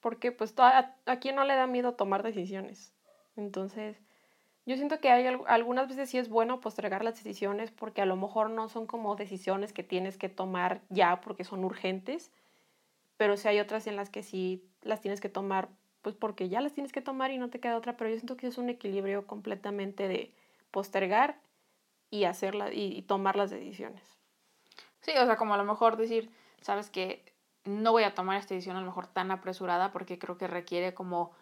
porque 0.00 0.30
pues 0.30 0.52
a, 0.58 0.94
quién 1.22 1.36
no 1.36 1.44
le 1.44 1.54
da 1.54 1.66
miedo 1.66 1.94
tomar 1.94 2.22
decisiones. 2.22 2.92
Entonces, 3.34 3.96
yo 4.66 4.76
siento 4.76 5.00
que 5.00 5.08
hay 5.08 5.26
algunas 5.46 5.88
veces 5.88 6.10
sí 6.10 6.18
es 6.18 6.28
bueno 6.28 6.60
postergar 6.60 7.02
las 7.02 7.14
decisiones 7.14 7.70
porque 7.70 8.02
a 8.02 8.04
lo 8.06 8.14
mejor 8.14 8.50
no 8.50 8.68
son 8.68 8.86
como 8.86 9.16
decisiones 9.16 9.72
que 9.72 9.82
tienes 9.82 10.18
que 10.18 10.28
tomar 10.28 10.82
ya 10.90 11.22
porque 11.22 11.44
son 11.44 11.64
urgentes, 11.64 12.30
pero 13.16 13.38
sí 13.38 13.48
hay 13.48 13.58
otras 13.58 13.86
en 13.86 13.96
las 13.96 14.10
que 14.10 14.22
sí 14.22 14.62
las 14.82 15.00
tienes 15.00 15.22
que 15.22 15.30
tomar 15.30 15.70
pues 16.02 16.14
porque 16.14 16.50
ya 16.50 16.60
las 16.60 16.74
tienes 16.74 16.92
que 16.92 17.00
tomar 17.00 17.30
y 17.30 17.38
no 17.38 17.48
te 17.48 17.58
queda 17.58 17.78
otra, 17.78 17.96
pero 17.96 18.10
yo 18.10 18.16
siento 18.16 18.36
que 18.36 18.48
es 18.48 18.58
un 18.58 18.68
equilibrio 18.68 19.26
completamente 19.26 20.08
de 20.08 20.30
postergar 20.72 21.40
y 22.10 22.24
hacerla 22.24 22.70
y, 22.70 23.00
tomar 23.00 23.34
las 23.36 23.50
decisiones. 23.50 24.02
Sí, 25.00 25.12
o 25.18 25.24
sea, 25.24 25.36
como 25.36 25.54
a 25.54 25.56
lo 25.56 25.64
mejor 25.64 25.96
decir, 25.96 26.30
sabes 26.60 26.90
que 26.90 27.24
no 27.66 27.92
voy 27.92 28.04
a 28.04 28.14
tomar 28.14 28.38
esta 28.38 28.54
decisión 28.54 28.76
a 28.76 28.80
lo 28.80 28.86
mejor 28.86 29.06
tan 29.06 29.30
apresurada 29.30 29.92
porque 29.92 30.18
creo 30.18 30.38
que 30.38 30.46
requiere 30.46 30.94
como 30.94 31.32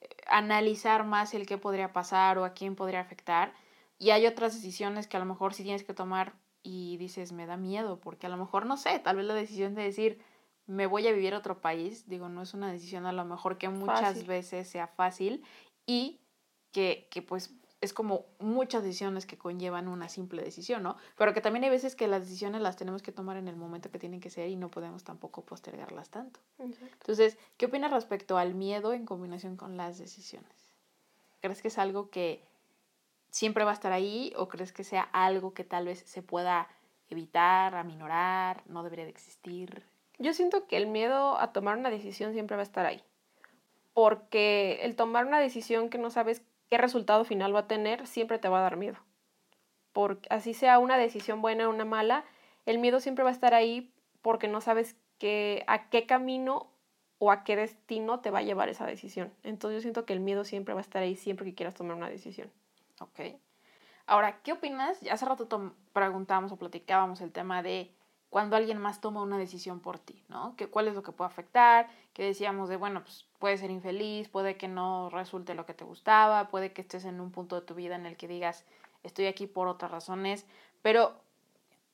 eh, 0.00 0.08
analizar 0.26 1.04
más 1.04 1.34
el 1.34 1.46
qué 1.46 1.58
podría 1.58 1.92
pasar 1.92 2.38
o 2.38 2.44
a 2.44 2.54
quién 2.54 2.76
podría 2.76 3.00
afectar. 3.00 3.52
Y 3.98 4.10
hay 4.10 4.26
otras 4.26 4.54
decisiones 4.54 5.06
que 5.06 5.16
a 5.16 5.20
lo 5.20 5.26
mejor 5.26 5.54
sí 5.54 5.62
tienes 5.62 5.84
que 5.84 5.94
tomar 5.94 6.34
y 6.62 6.96
dices, 6.96 7.32
me 7.32 7.46
da 7.46 7.56
miedo, 7.56 8.00
porque 8.00 8.26
a 8.26 8.30
lo 8.30 8.36
mejor, 8.36 8.66
no 8.66 8.76
sé, 8.76 8.98
tal 9.00 9.16
vez 9.16 9.26
la 9.26 9.34
decisión 9.34 9.74
de 9.74 9.82
decir, 9.82 10.22
me 10.66 10.86
voy 10.86 11.06
a 11.06 11.12
vivir 11.12 11.34
a 11.34 11.38
otro 11.38 11.60
país, 11.60 12.08
digo, 12.08 12.28
no 12.28 12.42
es 12.42 12.54
una 12.54 12.70
decisión 12.70 13.06
a 13.06 13.12
lo 13.12 13.24
mejor 13.24 13.58
que 13.58 13.68
muchas 13.68 14.26
veces 14.26 14.68
sea 14.68 14.86
fácil 14.86 15.44
y 15.86 16.20
que, 16.70 17.08
que 17.10 17.22
pues 17.22 17.54
es 17.82 17.92
como 17.92 18.26
muchas 18.38 18.84
decisiones 18.84 19.26
que 19.26 19.36
conllevan 19.36 19.88
una 19.88 20.08
simple 20.08 20.40
decisión, 20.40 20.84
¿no? 20.84 20.96
Pero 21.18 21.34
que 21.34 21.40
también 21.40 21.64
hay 21.64 21.70
veces 21.70 21.96
que 21.96 22.06
las 22.06 22.22
decisiones 22.22 22.62
las 22.62 22.76
tenemos 22.76 23.02
que 23.02 23.10
tomar 23.10 23.36
en 23.36 23.48
el 23.48 23.56
momento 23.56 23.90
que 23.90 23.98
tienen 23.98 24.20
que 24.20 24.30
ser 24.30 24.48
y 24.48 24.54
no 24.54 24.70
podemos 24.70 25.02
tampoco 25.02 25.44
postergarlas 25.44 26.08
tanto. 26.08 26.38
Entonces, 26.60 27.36
¿qué 27.56 27.66
opinas 27.66 27.90
respecto 27.90 28.38
al 28.38 28.54
miedo 28.54 28.92
en 28.92 29.04
combinación 29.04 29.56
con 29.56 29.76
las 29.76 29.98
decisiones? 29.98 30.70
¿Crees 31.40 31.60
que 31.60 31.68
es 31.68 31.78
algo 31.78 32.08
que 32.08 32.44
siempre 33.30 33.64
va 33.64 33.72
a 33.72 33.74
estar 33.74 33.90
ahí 33.90 34.32
o 34.36 34.46
crees 34.46 34.72
que 34.72 34.84
sea 34.84 35.02
algo 35.12 35.52
que 35.52 35.64
tal 35.64 35.86
vez 35.86 36.04
se 36.06 36.22
pueda 36.22 36.68
evitar, 37.10 37.74
aminorar, 37.74 38.62
no 38.66 38.84
debería 38.84 39.06
de 39.06 39.10
existir? 39.10 39.82
Yo 40.20 40.32
siento 40.34 40.68
que 40.68 40.76
el 40.76 40.86
miedo 40.86 41.36
a 41.36 41.52
tomar 41.52 41.76
una 41.76 41.90
decisión 41.90 42.32
siempre 42.32 42.56
va 42.56 42.62
a 42.62 42.64
estar 42.64 42.86
ahí. 42.86 43.02
Porque 43.92 44.78
el 44.82 44.94
tomar 44.94 45.26
una 45.26 45.40
decisión 45.40 45.90
que 45.90 45.98
no 45.98 46.10
sabes 46.10 46.42
qué 46.72 46.78
resultado 46.78 47.26
final 47.26 47.54
va 47.54 47.58
a 47.60 47.66
tener, 47.66 48.06
siempre 48.06 48.38
te 48.38 48.48
va 48.48 48.60
a 48.60 48.62
dar 48.62 48.78
miedo. 48.78 48.96
Porque 49.92 50.26
así 50.30 50.54
sea 50.54 50.78
una 50.78 50.96
decisión 50.96 51.42
buena 51.42 51.68
o 51.68 51.70
una 51.70 51.84
mala, 51.84 52.24
el 52.64 52.78
miedo 52.78 52.98
siempre 52.98 53.22
va 53.24 53.28
a 53.28 53.34
estar 53.34 53.52
ahí 53.52 53.92
porque 54.22 54.48
no 54.48 54.62
sabes 54.62 54.96
que, 55.18 55.64
a 55.66 55.90
qué 55.90 56.06
camino 56.06 56.70
o 57.18 57.30
a 57.30 57.44
qué 57.44 57.56
destino 57.56 58.20
te 58.20 58.30
va 58.30 58.38
a 58.38 58.42
llevar 58.42 58.70
esa 58.70 58.86
decisión. 58.86 59.34
Entonces 59.42 59.76
yo 59.76 59.82
siento 59.82 60.06
que 60.06 60.14
el 60.14 60.20
miedo 60.20 60.44
siempre 60.44 60.72
va 60.72 60.80
a 60.80 60.88
estar 60.88 61.02
ahí 61.02 61.14
siempre 61.14 61.44
que 61.44 61.54
quieras 61.54 61.74
tomar 61.74 61.94
una 61.94 62.08
decisión. 62.08 62.50
Ok. 63.00 63.20
Ahora, 64.06 64.40
¿qué 64.40 64.52
opinas? 64.52 64.98
Hace 65.10 65.26
rato 65.26 65.74
preguntábamos 65.92 66.52
o 66.52 66.56
platicábamos 66.56 67.20
el 67.20 67.32
tema 67.32 67.62
de 67.62 67.92
cuando 68.32 68.56
alguien 68.56 68.78
más 68.78 69.02
toma 69.02 69.20
una 69.20 69.36
decisión 69.36 69.80
por 69.80 69.98
ti, 69.98 70.24
¿no? 70.30 70.56
Que, 70.56 70.66
¿Cuál 70.66 70.88
es 70.88 70.94
lo 70.94 71.02
que 71.02 71.12
puede 71.12 71.28
afectar? 71.28 71.90
Que 72.14 72.24
decíamos 72.24 72.70
de, 72.70 72.78
bueno, 72.78 73.02
pues 73.02 73.26
puede 73.38 73.58
ser 73.58 73.70
infeliz, 73.70 74.30
puede 74.30 74.56
que 74.56 74.68
no 74.68 75.10
resulte 75.10 75.54
lo 75.54 75.66
que 75.66 75.74
te 75.74 75.84
gustaba, 75.84 76.48
puede 76.48 76.72
que 76.72 76.80
estés 76.80 77.04
en 77.04 77.20
un 77.20 77.30
punto 77.30 77.60
de 77.60 77.66
tu 77.66 77.74
vida 77.74 77.94
en 77.94 78.06
el 78.06 78.16
que 78.16 78.28
digas, 78.28 78.64
estoy 79.02 79.26
aquí 79.26 79.46
por 79.46 79.68
otras 79.68 79.90
razones, 79.90 80.46
pero 80.80 81.12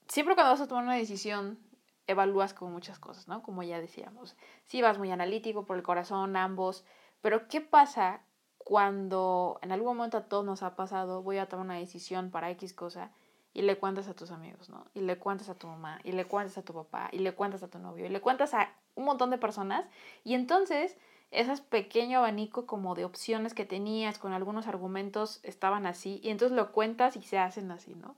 siempre 0.07 0.37
cuando 0.37 0.53
vas 0.53 0.61
a 0.61 0.69
tomar 0.69 0.85
una 0.85 0.95
decisión, 0.95 1.59
evalúas 2.07 2.55
como 2.55 2.71
muchas 2.71 3.01
cosas, 3.01 3.27
¿no? 3.27 3.43
Como 3.43 3.65
ya 3.65 3.81
decíamos, 3.81 4.37
si 4.65 4.81
vas 4.81 4.97
muy 4.97 5.11
analítico 5.11 5.67
por 5.67 5.77
el 5.77 5.83
corazón, 5.83 6.37
ambos, 6.37 6.85
pero 7.21 7.49
¿qué 7.49 7.61
pasa 7.61 8.21
cuando 8.59 9.59
en 9.61 9.73
algún 9.73 9.97
momento 9.97 10.19
a 10.19 10.29
todos 10.29 10.45
nos 10.45 10.63
ha 10.63 10.77
pasado, 10.77 11.21
voy 11.21 11.39
a 11.39 11.49
tomar 11.49 11.67
una 11.67 11.75
decisión 11.75 12.31
para 12.31 12.49
X 12.53 12.75
cosa 12.75 13.11
y 13.55 13.63
le 13.63 13.79
cuentas 13.79 14.09
a 14.09 14.15
tus 14.15 14.31
amigos, 14.31 14.69
¿no? 14.69 14.87
Y 14.95 15.01
le 15.01 15.19
cuentas 15.19 15.49
a 15.49 15.55
tu 15.55 15.67
mamá, 15.67 16.01
y 16.05 16.13
le 16.13 16.27
cuentas 16.27 16.59
a 16.59 16.63
tu 16.63 16.75
papá, 16.75 17.09
y 17.13 17.19
le 17.19 17.35
cuentas 17.35 17.63
a 17.63 17.69
tu 17.69 17.79
novio, 17.79 18.07
y 18.07 18.09
le 18.09 18.21
cuentas 18.21 18.55
a 18.55 18.73
un 18.95 19.05
montón 19.05 19.31
de 19.31 19.39
personas. 19.39 19.87
Y 20.25 20.35
entonces, 20.35 20.97
ese 21.31 21.61
pequeño 21.63 22.19
abanico 22.19 22.67
como 22.67 22.95
de 22.95 23.05
opciones 23.05 23.55
que 23.55 23.65
tenías 23.65 24.19
con 24.19 24.33
algunos 24.33 24.67
argumentos 24.67 25.41
estaban 25.43 25.87
así, 25.87 26.21
y 26.23 26.31
entonces 26.31 26.57
lo 26.57 26.73
cuentas 26.73 27.17
y 27.17 27.23
se 27.23 27.39
hacen 27.39 27.71
así, 27.71 27.95
¿no? 27.95 28.17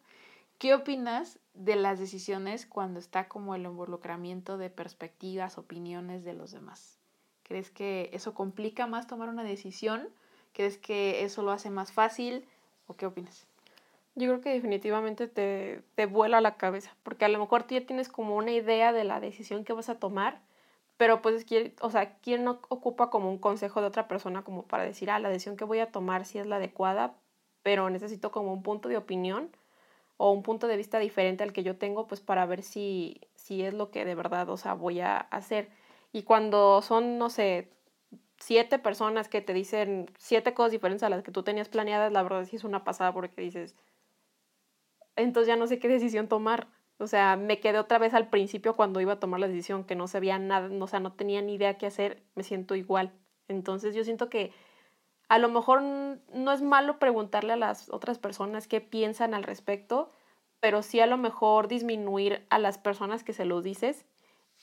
¿Qué 0.59 0.75
opinas 0.75 1.39
de 1.55 1.75
las 1.75 1.99
decisiones 1.99 2.67
cuando 2.67 3.01
está 3.01 3.29
como 3.29 3.55
el 3.55 3.65
involucramiento 3.65 4.59
de 4.59 4.69
perspectivas, 4.69 5.57
opiniones 5.57 6.23
de 6.23 6.35
los 6.35 6.51
demás? 6.51 6.99
¿Crees 7.45 7.71
que 7.71 8.11
eso 8.13 8.35
complica 8.35 8.87
más 8.87 9.07
tomar 9.07 9.31
una 9.31 9.43
decisión? 9.43 10.11
¿Crees 10.53 10.77
que 10.77 11.25
eso 11.25 11.43
lo 11.43 11.51
hace 11.51 11.71
más 11.71 11.93
fácil? 11.93 12.47
¿O 12.87 12.95
qué 12.95 13.07
opinas? 13.07 13.47
Yo 14.17 14.29
creo 14.29 14.41
que 14.41 14.51
definitivamente 14.51 15.29
te, 15.29 15.83
te 15.95 16.07
vuela 16.07 16.41
la 16.41 16.57
cabeza, 16.57 16.97
porque 17.03 17.25
a 17.25 17.29
lo 17.29 17.39
mejor 17.39 17.63
tú 17.63 17.75
ya 17.75 17.87
tienes 17.87 18.09
como 18.09 18.37
una 18.37 18.51
idea 18.53 18.93
de 18.93 19.05
la 19.05 19.21
decisión 19.21 19.65
que 19.65 19.73
vas 19.73 19.89
a 19.89 19.99
tomar, 19.99 20.41
pero 20.97 21.23
pues, 21.23 21.47
o 21.81 21.91
sea, 21.91 22.19
¿quién 22.19 22.45
no 22.45 22.61
ocupa 22.69 23.09
como 23.11 23.31
un 23.31 23.39
consejo 23.39 23.81
de 23.81 23.87
otra 23.87 24.09
persona 24.09 24.43
como 24.45 24.65
para 24.65 24.85
decir, 24.85 25.11
ah, 25.11 25.19
la 25.21 25.29
decisión 25.31 25.57
que 25.57 25.65
voy 25.65 25.79
a 25.81 25.91
tomar 25.93 26.25
sí 26.27 26.39
es 26.39 26.47
la 26.47 26.57
adecuada, 26.57 27.15
pero 27.63 27.89
necesito 27.91 28.31
como 28.33 28.53
un 28.53 28.63
punto 28.63 28.89
de 28.89 28.97
opinión 28.97 29.51
o 30.19 30.33
un 30.33 30.43
punto 30.43 30.67
de 30.69 30.77
vista 30.77 30.99
diferente 30.99 31.45
al 31.45 31.53
que 31.53 31.63
yo 31.65 31.77
tengo, 31.79 32.07
pues 32.09 32.21
para 32.21 32.47
ver 32.47 32.63
si, 32.63 33.21
si 33.37 33.63
es 33.65 33.75
lo 33.75 33.91
que 33.91 34.05
de 34.05 34.15
verdad, 34.17 34.49
o 34.51 34.57
sea, 34.59 34.75
voy 34.75 35.01
a 35.01 35.17
hacer. 35.19 35.71
Y 36.13 36.25
cuando 36.25 36.83
son, 36.83 37.19
no 37.19 37.31
sé, 37.31 37.71
siete 38.39 38.79
personas 38.79 39.29
que 39.29 39.41
te 39.41 39.53
dicen 39.53 40.11
siete 40.19 40.55
cosas 40.55 40.73
diferentes 40.73 41.03
a 41.03 41.11
las 41.11 41.23
que 41.23 41.33
tú 41.33 41.43
tenías 41.43 41.69
planeadas, 41.69 42.13
la 42.13 42.23
verdad 42.23 42.45
sí 42.45 42.57
es 42.57 42.65
una 42.65 42.85
pasada 42.85 43.13
porque 43.13 43.43
dices, 43.43 43.77
entonces 45.23 45.49
ya 45.49 45.57
no 45.57 45.67
sé 45.67 45.79
qué 45.79 45.89
decisión 45.89 46.29
tomar. 46.29 46.69
O 46.99 47.07
sea, 47.07 47.37
me 47.37 47.61
quedé 47.61 47.79
otra 47.79 47.99
vez 47.99 48.13
al 48.13 48.29
principio 48.29 48.77
cuando 48.77 49.01
iba 49.01 49.15
a 49.15 49.21
tomar 49.21 49.41
la 49.41 49.49
decisión, 49.49 49.85
que 49.85 49.95
no 49.95 50.07
sabía 50.07 50.39
nada, 50.39 50.69
o 50.79 50.87
sea, 50.87 51.01
no 51.01 51.13
tenía 51.13 51.41
ni 51.41 51.55
idea 51.55 51.79
qué 51.79 51.87
hacer, 51.87 52.23
me 52.35 52.43
siento 52.43 52.75
igual. 52.75 53.13
Entonces 53.49 53.95
yo 53.95 54.05
siento 54.05 54.29
que 54.29 54.53
a 55.29 55.39
lo 55.39 55.49
mejor 55.49 55.81
no 55.83 56.53
es 56.53 56.61
malo 56.61 56.99
preguntarle 56.99 57.55
a 57.55 57.57
las 57.57 57.89
otras 57.91 58.19
personas 58.19 58.69
qué 58.69 58.81
piensan 58.81 59.33
al 59.33 59.45
respecto, 59.45 60.11
pero 60.61 60.83
sí 60.83 61.01
a 61.01 61.07
lo 61.07 61.17
mejor 61.17 61.69
disminuir 61.69 62.47
a 62.51 62.59
las 62.59 62.79
personas 62.79 63.25
que 63.25 63.33
se 63.33 63.45
lo 63.45 63.63
dices 63.63 64.05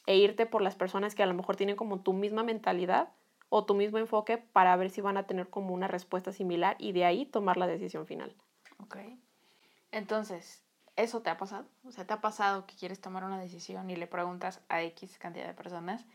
e 0.06 0.18
irte 0.18 0.46
por 0.46 0.62
las 0.62 0.76
personas 0.76 1.16
que 1.16 1.24
a 1.24 1.26
lo 1.26 1.34
mejor 1.34 1.56
tienen 1.56 1.76
como 1.76 2.02
tu 2.02 2.14
misma 2.14 2.44
mentalidad 2.44 3.10
o 3.50 3.66
tu 3.66 3.74
mismo 3.74 3.98
enfoque 3.98 4.38
para 4.38 4.76
ver 4.76 4.90
si 4.90 5.02
van 5.02 5.18
a 5.18 5.26
tener 5.26 5.50
como 5.50 5.74
una 5.74 5.88
respuesta 5.88 6.32
similar 6.32 6.76
y 6.80 6.92
de 6.92 7.06
ahí 7.06 7.26
tomar 7.26 7.58
la 7.58 7.68
decisión 7.68 8.06
final. 8.06 8.36
Ok. 8.80 8.98
Entonces, 9.92 10.64
¿eso 10.96 11.22
te 11.22 11.30
ha 11.30 11.38
pasado? 11.38 11.68
O 11.86 11.92
sea, 11.92 12.06
¿te 12.06 12.14
ha 12.14 12.22
pasado 12.22 12.66
que 12.66 12.76
quieres 12.76 13.02
tomar 13.02 13.24
una 13.24 13.40
decisión 13.40 13.90
y 13.90 13.96
le 13.96 14.08
preguntas 14.08 14.62
a 14.70 14.82
X 14.84 15.18
cantidad 15.18 15.48
de 15.48 15.54
personas 15.54 16.06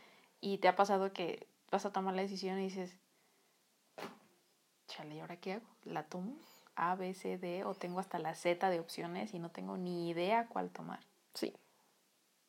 y 0.41 0.59
te 0.59 0.67
ha 0.67 0.75
pasado 0.75 1.13
que 1.13 1.47
vas 1.71 1.85
a 1.85 1.91
tomar 1.91 2.13
la 2.13 2.21
decisión 2.21 2.59
y 2.59 2.63
dices, 2.65 2.97
chale, 4.87 5.15
¿y 5.15 5.19
ahora 5.19 5.37
qué 5.37 5.53
hago? 5.53 5.65
¿La 5.83 6.03
tomo? 6.03 6.35
A, 6.75 6.95
B, 6.95 7.13
C, 7.13 7.37
D 7.37 7.63
o 7.65 7.75
tengo 7.75 7.99
hasta 7.99 8.19
la 8.19 8.35
Z 8.35 8.69
de 8.69 8.79
opciones 8.79 9.33
y 9.33 9.39
no 9.39 9.51
tengo 9.51 9.77
ni 9.77 10.09
idea 10.09 10.47
cuál 10.47 10.71
tomar. 10.71 10.99
Sí. 11.33 11.55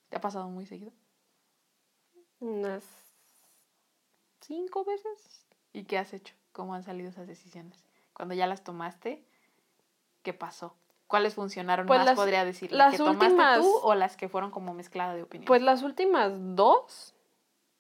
¿Te 0.09 0.17
ha 0.17 0.21
pasado 0.21 0.49
muy 0.49 0.67
seguido? 0.67 0.93
Unas 2.41 2.85
cinco 4.41 4.85
veces. 4.85 5.47
¿Y 5.73 5.85
qué 5.85 5.99
has 5.99 6.13
hecho? 6.13 6.35
¿Cómo 6.53 6.75
han 6.75 6.85
salido 6.85 7.09
esas 7.11 7.27
decisiones? 7.27 7.85
Cuando 8.13 8.35
ya 8.35 8.47
las 8.47 8.63
tomaste, 8.63 9.25
¿qué 10.23 10.33
pasó? 10.33 10.77
¿Cuáles 11.15 11.35
funcionaron 11.37 11.87
pues 11.87 12.05
más, 12.05 12.17
podría 12.17 12.45
decir? 12.45 12.73
¿Las 12.73 12.91
que 12.91 12.99
tomaste 12.99 13.61
tú 13.61 13.73
o 13.85 13.95
las 13.95 14.17
que 14.17 14.29
fueron 14.29 14.51
como 14.51 14.75
mezclada 14.75 15.15
de 15.15 15.23
opinión? 15.23 15.47
Pues 15.47 15.63
las 15.63 15.85
últimas 15.85 16.33
dos 16.57 17.15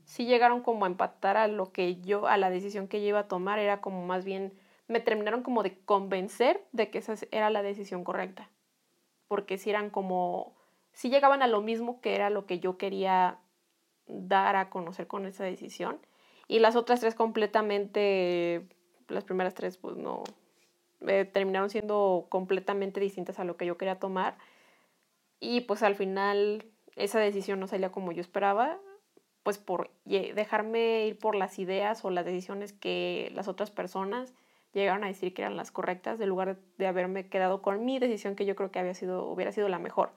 sí 0.04 0.24
llegaron 0.24 0.62
como 0.62 0.84
a 0.84 0.88
empatar 0.88 1.36
a 1.36 1.48
lo 1.48 1.72
que 1.72 2.00
yo, 2.00 2.28
a 2.28 2.36
la 2.36 2.48
decisión 2.48 2.86
que 2.86 3.00
yo 3.00 3.08
iba 3.08 3.18
a 3.18 3.26
tomar, 3.26 3.58
era 3.58 3.80
como 3.80 4.06
más 4.06 4.24
bien, 4.24 4.56
me 4.86 5.00
terminaron 5.00 5.42
como 5.42 5.64
de 5.64 5.76
convencer 5.80 6.64
de 6.70 6.90
que 6.90 6.98
esa 6.98 7.14
era 7.32 7.50
la 7.50 7.62
decisión 7.62 8.04
correcta. 8.04 8.50
Porque 9.26 9.58
si 9.58 9.68
eran 9.68 9.90
como, 9.90 10.54
sí 10.92 11.10
llegaban 11.10 11.42
a 11.42 11.48
lo 11.48 11.60
mismo 11.60 12.00
que 12.00 12.14
era 12.14 12.30
lo 12.30 12.46
que 12.46 12.60
yo 12.60 12.78
quería 12.78 13.40
dar 14.06 14.54
a 14.54 14.70
conocer 14.70 15.08
con 15.08 15.26
esa 15.26 15.42
decisión. 15.42 15.98
Y 16.46 16.60
las 16.60 16.76
otras 16.76 17.00
tres 17.00 17.16
completamente, 17.16 18.64
las 19.08 19.24
primeras 19.24 19.54
tres 19.54 19.76
pues 19.76 19.96
no, 19.96 20.22
eh, 21.06 21.24
terminaron 21.24 21.70
siendo 21.70 22.26
completamente 22.28 23.00
distintas 23.00 23.38
a 23.38 23.44
lo 23.44 23.56
que 23.56 23.66
yo 23.66 23.76
quería 23.76 23.98
tomar. 23.98 24.36
Y 25.40 25.62
pues 25.62 25.82
al 25.82 25.94
final 25.94 26.64
esa 26.96 27.18
decisión 27.18 27.60
no 27.60 27.66
salía 27.66 27.92
como 27.92 28.12
yo 28.12 28.20
esperaba, 28.20 28.78
pues 29.42 29.58
por 29.58 29.90
dejarme 30.04 31.06
ir 31.06 31.18
por 31.18 31.34
las 31.34 31.58
ideas 31.58 32.04
o 32.04 32.10
las 32.10 32.24
decisiones 32.24 32.72
que 32.72 33.30
las 33.34 33.48
otras 33.48 33.70
personas 33.70 34.32
llegaron 34.72 35.04
a 35.04 35.08
decir 35.08 35.34
que 35.34 35.42
eran 35.42 35.56
las 35.56 35.70
correctas, 35.70 36.20
en 36.20 36.28
lugar 36.28 36.58
de 36.78 36.86
haberme 36.86 37.28
quedado 37.28 37.62
con 37.62 37.84
mi 37.84 37.98
decisión 37.98 38.34
que 38.34 38.46
yo 38.46 38.56
creo 38.56 38.70
que 38.70 38.80
había 38.80 38.94
sido, 38.94 39.26
hubiera 39.26 39.52
sido 39.52 39.68
la 39.68 39.78
mejor. 39.78 40.12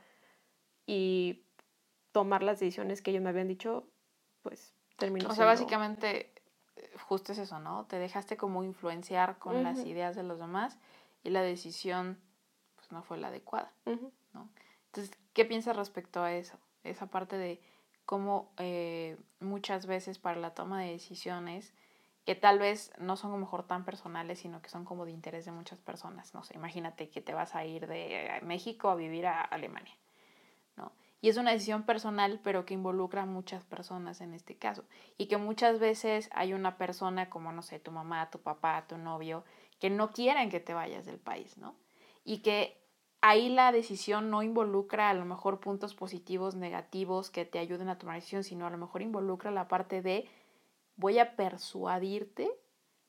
Y 0.86 1.44
tomar 2.12 2.42
las 2.42 2.60
decisiones 2.60 3.02
que 3.02 3.12
ellos 3.12 3.22
me 3.22 3.30
habían 3.30 3.48
dicho, 3.48 3.88
pues 4.42 4.74
terminó. 4.98 5.30
O 5.30 5.34
sea, 5.34 5.46
básicamente, 5.46 6.32
justo 7.08 7.32
es 7.32 7.38
eso, 7.38 7.60
¿no? 7.60 7.86
Te 7.86 7.98
dejaste 7.98 8.38
como 8.38 8.64
influenciar 8.64 9.38
con 9.40 9.64
las 9.64 9.86
ideas 9.86 10.16
de 10.16 10.24
los 10.24 10.40
demás 10.40 10.78
y 11.24 11.30
la 11.30 11.42
decisión, 11.42 12.18
pues 12.76 12.92
no 12.92 13.04
fue 13.04 13.18
la 13.18 13.28
adecuada, 13.28 13.72
¿no? 14.34 14.50
Entonces, 14.88 15.16
¿qué 15.34 15.46
piensas 15.46 15.76
respecto 15.76 16.22
a 16.24 16.34
eso? 16.34 16.58
Esa 16.84 17.08
parte 17.08 17.38
de 17.38 17.62
cómo 18.06 18.52
eh, 18.58 19.18
muchas 19.40 19.86
veces 19.86 20.18
para 20.18 20.40
la 20.40 20.54
toma 20.54 20.82
de 20.82 20.92
decisiones, 20.92 21.74
que 22.26 22.36
tal 22.36 22.60
vez 22.60 22.92
no 23.00 23.16
son 23.16 23.32
a 23.32 23.34
lo 23.36 23.40
mejor 23.40 23.64
tan 23.64 23.86
personales, 23.86 24.40
sino 24.40 24.62
que 24.62 24.70
son 24.70 24.86
como 24.86 25.06
de 25.06 25.12
interés 25.12 25.46
de 25.46 25.52
muchas 25.52 25.80
personas. 25.80 26.34
No 26.34 26.44
sé, 26.44 26.56
imagínate 26.56 27.10
que 27.10 27.22
te 27.22 27.34
vas 27.34 27.56
a 27.56 27.66
ir 27.66 27.88
de 27.88 28.40
México 28.44 28.90
a 28.90 28.96
vivir 28.96 29.28
a 29.28 29.42
Alemania. 29.42 29.94
Y 31.20 31.30
es 31.30 31.38
una 31.38 31.52
decisión 31.52 31.84
personal, 31.84 32.40
pero 32.44 32.66
que 32.66 32.76
involucra 32.76 33.24
a 33.24 33.26
muchas 33.26 33.64
personas 33.64 34.22
en 34.22 34.34
este 34.34 34.56
caso. 34.56 34.84
Y 35.18 35.28
que 35.28 35.38
muchas 35.38 35.80
veces 35.80 36.30
hay 36.32 36.54
una 36.54 36.78
persona 36.78 37.30
como, 37.30 37.52
no 37.52 37.64
sé, 37.64 37.80
tu 37.80 37.92
mamá, 37.92 38.30
tu 38.30 38.40
papá, 38.40 38.86
tu 38.88 38.98
novio, 38.98 39.44
que 39.80 39.90
no 39.90 40.12
quieren 40.12 40.50
que 40.50 40.60
te 40.60 40.74
vayas 40.74 41.06
del 41.06 41.20
país, 41.20 41.58
¿no? 41.58 41.76
Y 42.24 42.40
que 42.40 42.80
ahí 43.22 43.50
la 43.50 43.72
decisión 43.72 44.30
no 44.30 44.44
involucra 44.44 45.10
a 45.10 45.14
lo 45.14 45.26
mejor 45.26 45.60
puntos 45.60 45.96
positivos, 45.96 46.56
negativos 46.56 47.32
que 47.32 47.46
te 47.46 47.60
ayuden 47.60 47.90
a 47.90 47.98
tomar 47.98 48.16
decisión, 48.16 48.44
sino 48.44 48.68
a 48.68 48.70
lo 48.70 48.78
mejor 48.78 49.02
involucra 49.02 49.50
la 49.50 49.68
parte 49.68 50.02
de 50.02 50.30
voy 50.98 51.20
a 51.20 51.36
persuadirte 51.36 52.52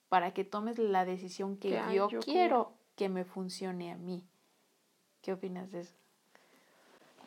para 0.08 0.32
que 0.32 0.44
tomes 0.44 0.78
la 0.78 1.04
decisión 1.04 1.56
que, 1.58 1.78
yo, 1.92 2.08
quiero 2.24 2.72
que 2.96 3.08
me 3.08 3.24
funcione 3.24 3.92
a 3.92 3.96
mí. 3.96 4.26
¿Qué 5.20 5.32
opinas 5.32 5.70
de 5.70 5.80
eso? 5.80 5.94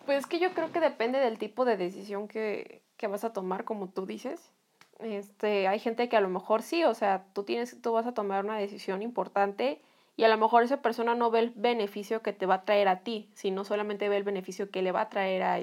Pues 0.05 0.19
es 0.19 0.25
que 0.25 0.39
yo 0.39 0.53
creo 0.53 0.71
que 0.71 0.79
depende 0.79 1.19
del 1.19 1.37
tipo 1.37 1.65
de 1.65 1.77
decisión 1.77 2.27
que, 2.27 2.81
vas 3.09 3.23
a 3.23 3.33
tomar, 3.33 3.63
como 3.63 3.89
tú 3.89 4.05
dices. 4.05 4.51
Este, 4.99 5.67
hay 5.67 5.79
gente 5.79 6.07
que 6.09 6.17
a 6.17 6.21
lo 6.21 6.29
mejor 6.29 6.61
sí, 6.61 6.83
o 6.83 6.93
sea, 6.93 7.25
tú 7.33 7.43
tienes, 7.43 7.81
tú 7.81 7.91
vas 7.93 8.05
a 8.05 8.13
tomar 8.13 8.45
una 8.45 8.57
decisión 8.57 9.01
importante 9.01 9.81
y 10.15 10.23
a 10.23 10.29
lo 10.29 10.37
mejor 10.37 10.63
esa 10.63 10.81
persona 10.83 11.15
no 11.15 11.31
ve 11.31 11.39
el 11.39 11.49
beneficio 11.55 12.21
que 12.21 12.33
te 12.33 12.45
va 12.45 12.55
a 12.55 12.65
traer 12.65 12.87
a 12.87 12.99
ti, 12.99 13.29
sino 13.33 13.63
solamente 13.63 14.09
ve 14.09 14.17
el 14.17 14.23
beneficio 14.23 14.69
que 14.69 14.83
le 14.83 14.91
va 14.91 15.01
a 15.01 15.09
traer 15.09 15.41
a, 15.41 15.55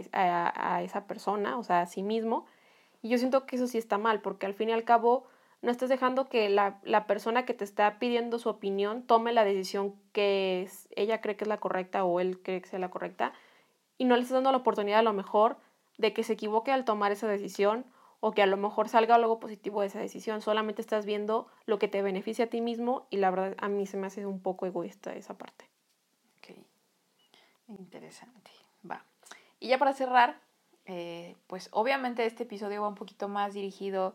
a, 0.77 0.83
esa 0.83 1.07
persona, 1.07 1.57
o 1.59 1.63
sea, 1.63 1.83
a 1.83 1.87
sí 1.87 2.03
mismo. 2.03 2.47
Y 3.03 3.11
yo 3.11 3.19
siento 3.19 3.47
que 3.47 3.57
eso 3.57 3.69
sí 3.69 3.79
está 3.79 3.99
mal, 3.99 4.21
porque 4.21 4.47
al 4.47 4.55
fin 4.55 4.71
y 4.71 4.73
al 4.73 4.83
cabo 4.83 5.27
no 5.63 5.71
estás 5.71 5.89
dejando 5.89 6.29
que 6.29 6.49
la, 6.49 6.81
la 6.83 7.07
persona 7.07 7.45
que 7.45 7.55
te 7.55 7.65
está 7.65 7.99
pidiendo 8.01 8.39
su 8.39 8.49
opinión 8.49 9.03
tome 9.03 9.33
la 9.33 9.45
decisión 9.45 9.95
que 10.13 10.69
ella 10.97 11.21
cree 11.21 11.37
que 11.37 11.45
es 11.45 11.49
la 11.49 11.59
correcta 11.59 12.05
o 12.05 12.19
él 12.19 12.41
cree 12.43 12.61
que 12.61 12.69
sea 12.69 12.79
la 12.81 12.91
correcta, 12.91 13.33
y 13.99 14.05
no 14.05 14.15
le 14.15 14.23
estás 14.23 14.37
dando 14.37 14.53
la 14.53 14.59
oportunidad 14.59 15.01
a 15.01 15.03
lo 15.03 15.13
mejor 15.13 15.59
de 15.99 16.13
que 16.15 16.23
se 16.23 16.33
equivoque 16.33 16.73
al 16.73 16.85
tomar 16.85 17.13
esa 17.13 17.27
decisión 17.27 17.85
o 18.21 18.33
que 18.33 18.43
a 18.43 18.47
lo 18.47 18.57
mejor 18.57 18.89
salga 18.89 19.17
algo 19.17 19.39
positivo 19.39 19.81
de 19.81 19.89
esa 19.89 20.01
decisión. 20.01 20.41
Solamente 20.41 20.81
estás 20.81 21.05
viendo 21.05 21.49
lo 21.67 21.79
que 21.79 21.89
te 21.89 22.03
beneficia 22.03 22.47
a 22.47 22.49
ti 22.49 22.61
mismo 22.61 23.07
y 23.11 23.19
la 23.19 23.31
verdad 23.31 23.57
a 23.59 23.69
mí 23.69 23.87
se 23.87 23.97
me 23.97 24.07
hace 24.07 24.27
un 24.27 24.41
poco 24.41 24.67
egoísta 24.67 25.13
esa 25.15 25.37
parte. 25.37 25.69
Ok, 26.39 26.57
interesante. 27.69 28.51
Va. 28.89 29.05
Y 29.61 29.69
ya 29.69 29.79
para 29.79 29.93
cerrar, 29.93 30.41
eh, 30.87 31.37
pues 31.47 31.69
obviamente 31.73 32.25
este 32.27 32.45
episodio 32.45 32.83
va 32.83 32.89
un 32.89 32.95
poquito 32.95 33.29
más 33.29 33.55
dirigido, 33.55 34.15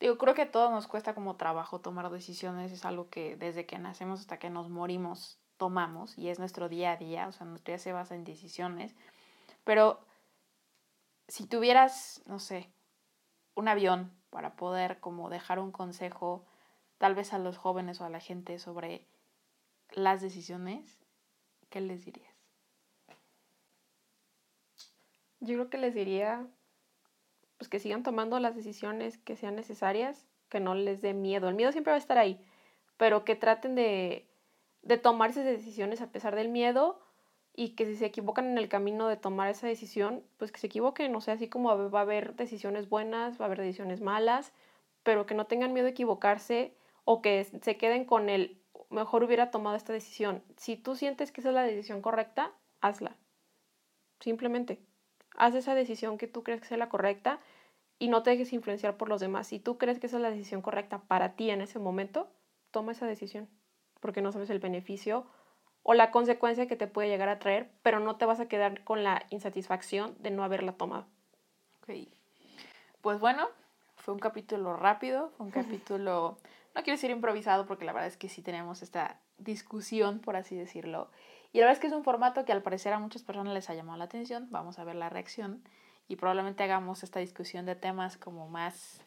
digo, 0.00 0.16
creo 0.18 0.34
que 0.34 0.42
a 0.42 0.50
todos 0.50 0.70
nos 0.70 0.86
cuesta 0.86 1.14
como 1.14 1.36
trabajo 1.36 1.80
tomar 1.80 2.10
decisiones, 2.10 2.72
es 2.72 2.84
algo 2.84 3.08
que 3.10 3.36
desde 3.36 3.66
que 3.66 3.78
nacemos 3.78 4.20
hasta 4.20 4.38
que 4.38 4.50
nos 4.50 4.68
morimos 4.68 5.38
tomamos 5.56 6.16
y 6.18 6.28
es 6.28 6.38
nuestro 6.38 6.68
día 6.68 6.92
a 6.92 6.96
día, 6.96 7.28
o 7.28 7.32
sea, 7.32 7.46
nuestro 7.46 7.72
día 7.72 7.78
se 7.78 7.92
basa 7.92 8.14
en 8.14 8.24
decisiones 8.24 8.94
pero 9.66 9.98
si 11.26 11.48
tuvieras, 11.48 12.22
no 12.26 12.38
sé, 12.38 12.70
un 13.56 13.66
avión 13.66 14.12
para 14.30 14.54
poder 14.54 15.00
como 15.00 15.28
dejar 15.28 15.58
un 15.58 15.72
consejo 15.72 16.46
tal 16.98 17.16
vez 17.16 17.32
a 17.32 17.38
los 17.38 17.58
jóvenes 17.58 18.00
o 18.00 18.04
a 18.04 18.08
la 18.08 18.20
gente 18.20 18.60
sobre 18.60 19.04
las 19.90 20.22
decisiones, 20.22 21.00
¿qué 21.68 21.80
les 21.80 22.04
dirías? 22.04 22.32
Yo 25.40 25.56
creo 25.56 25.68
que 25.68 25.78
les 25.78 25.94
diría 25.94 26.46
pues 27.58 27.68
que 27.68 27.80
sigan 27.80 28.04
tomando 28.04 28.38
las 28.38 28.54
decisiones 28.54 29.18
que 29.18 29.34
sean 29.34 29.56
necesarias, 29.56 30.28
que 30.48 30.60
no 30.60 30.76
les 30.76 31.02
dé 31.02 31.12
miedo. 31.12 31.48
El 31.48 31.56
miedo 31.56 31.72
siempre 31.72 31.90
va 31.90 31.96
a 31.96 31.98
estar 31.98 32.18
ahí, 32.18 32.40
pero 32.98 33.24
que 33.24 33.34
traten 33.34 33.74
de, 33.74 34.30
de 34.82 34.96
tomar 34.96 35.30
esas 35.30 35.44
decisiones 35.44 36.02
a 36.02 36.12
pesar 36.12 36.36
del 36.36 36.50
miedo 36.50 37.04
y 37.56 37.70
que 37.70 37.86
si 37.86 37.96
se 37.96 38.06
equivocan 38.06 38.46
en 38.46 38.58
el 38.58 38.68
camino 38.68 39.08
de 39.08 39.16
tomar 39.16 39.48
esa 39.48 39.66
decisión, 39.66 40.22
pues 40.36 40.52
que 40.52 40.60
se 40.60 40.66
equivoquen, 40.66 41.16
o 41.16 41.20
sea, 41.22 41.34
así 41.34 41.48
como 41.48 41.90
va 41.90 41.98
a 41.98 42.02
haber 42.02 42.36
decisiones 42.36 42.88
buenas, 42.88 43.40
va 43.40 43.46
a 43.46 43.46
haber 43.46 43.60
decisiones 43.60 44.02
malas, 44.02 44.52
pero 45.02 45.24
que 45.24 45.34
no 45.34 45.46
tengan 45.46 45.72
miedo 45.72 45.86
a 45.86 45.90
equivocarse 45.90 46.74
o 47.04 47.22
que 47.22 47.44
se 47.44 47.76
queden 47.78 48.04
con 48.04 48.28
el 48.28 48.60
mejor 48.90 49.24
hubiera 49.24 49.50
tomado 49.50 49.74
esta 49.74 49.94
decisión. 49.94 50.42
Si 50.58 50.76
tú 50.76 50.96
sientes 50.96 51.32
que 51.32 51.40
esa 51.40 51.48
es 51.48 51.54
la 51.54 51.62
decisión 51.62 52.02
correcta, 52.02 52.52
hazla. 52.82 53.16
Simplemente, 54.20 54.78
haz 55.36 55.54
esa 55.54 55.74
decisión 55.74 56.18
que 56.18 56.28
tú 56.28 56.42
crees 56.42 56.60
que 56.60 56.68
sea 56.68 56.76
la 56.76 56.90
correcta 56.90 57.40
y 57.98 58.08
no 58.08 58.22
te 58.22 58.30
dejes 58.30 58.52
influenciar 58.52 58.98
por 58.98 59.08
los 59.08 59.20
demás. 59.20 59.46
Si 59.46 59.58
tú 59.58 59.78
crees 59.78 59.98
que 59.98 60.08
esa 60.08 60.16
es 60.16 60.22
la 60.22 60.30
decisión 60.30 60.60
correcta 60.60 60.98
para 60.98 61.36
ti 61.36 61.48
en 61.48 61.62
ese 61.62 61.78
momento, 61.78 62.28
toma 62.70 62.92
esa 62.92 63.06
decisión, 63.06 63.48
porque 64.00 64.20
no 64.20 64.30
sabes 64.30 64.50
el 64.50 64.58
beneficio 64.58 65.26
o 65.88 65.94
la 65.94 66.10
consecuencia 66.10 66.66
que 66.66 66.74
te 66.74 66.88
puede 66.88 67.08
llegar 67.08 67.28
a 67.28 67.38
traer, 67.38 67.70
pero 67.84 68.00
no 68.00 68.16
te 68.16 68.24
vas 68.24 68.40
a 68.40 68.48
quedar 68.48 68.82
con 68.82 69.04
la 69.04 69.24
insatisfacción 69.30 70.16
de 70.18 70.32
no 70.32 70.42
haberla 70.42 70.72
tomado. 70.72 71.06
Ok. 71.80 72.08
Pues 73.02 73.20
bueno, 73.20 73.46
fue 73.94 74.12
un 74.12 74.18
capítulo 74.18 74.76
rápido, 74.76 75.30
fue 75.36 75.46
un 75.46 75.52
capítulo, 75.52 76.38
no 76.74 76.82
quiero 76.82 76.96
decir 76.96 77.12
improvisado, 77.12 77.66
porque 77.66 77.84
la 77.84 77.92
verdad 77.92 78.08
es 78.08 78.16
que 78.16 78.28
sí 78.28 78.42
tenemos 78.42 78.82
esta 78.82 79.20
discusión, 79.38 80.18
por 80.18 80.34
así 80.34 80.56
decirlo. 80.56 81.08
Y 81.52 81.58
la 81.58 81.66
verdad 81.66 81.74
es 81.74 81.80
que 81.80 81.86
es 81.86 81.92
un 81.92 82.02
formato 82.02 82.44
que 82.44 82.50
al 82.50 82.62
parecer 82.62 82.92
a 82.92 82.98
muchas 82.98 83.22
personas 83.22 83.54
les 83.54 83.70
ha 83.70 83.74
llamado 83.74 83.96
la 83.96 84.06
atención. 84.06 84.48
Vamos 84.50 84.80
a 84.80 84.84
ver 84.84 84.96
la 84.96 85.08
reacción 85.08 85.62
y 86.08 86.16
probablemente 86.16 86.64
hagamos 86.64 87.04
esta 87.04 87.20
discusión 87.20 87.64
de 87.64 87.76
temas 87.76 88.16
como 88.16 88.48
más 88.48 89.02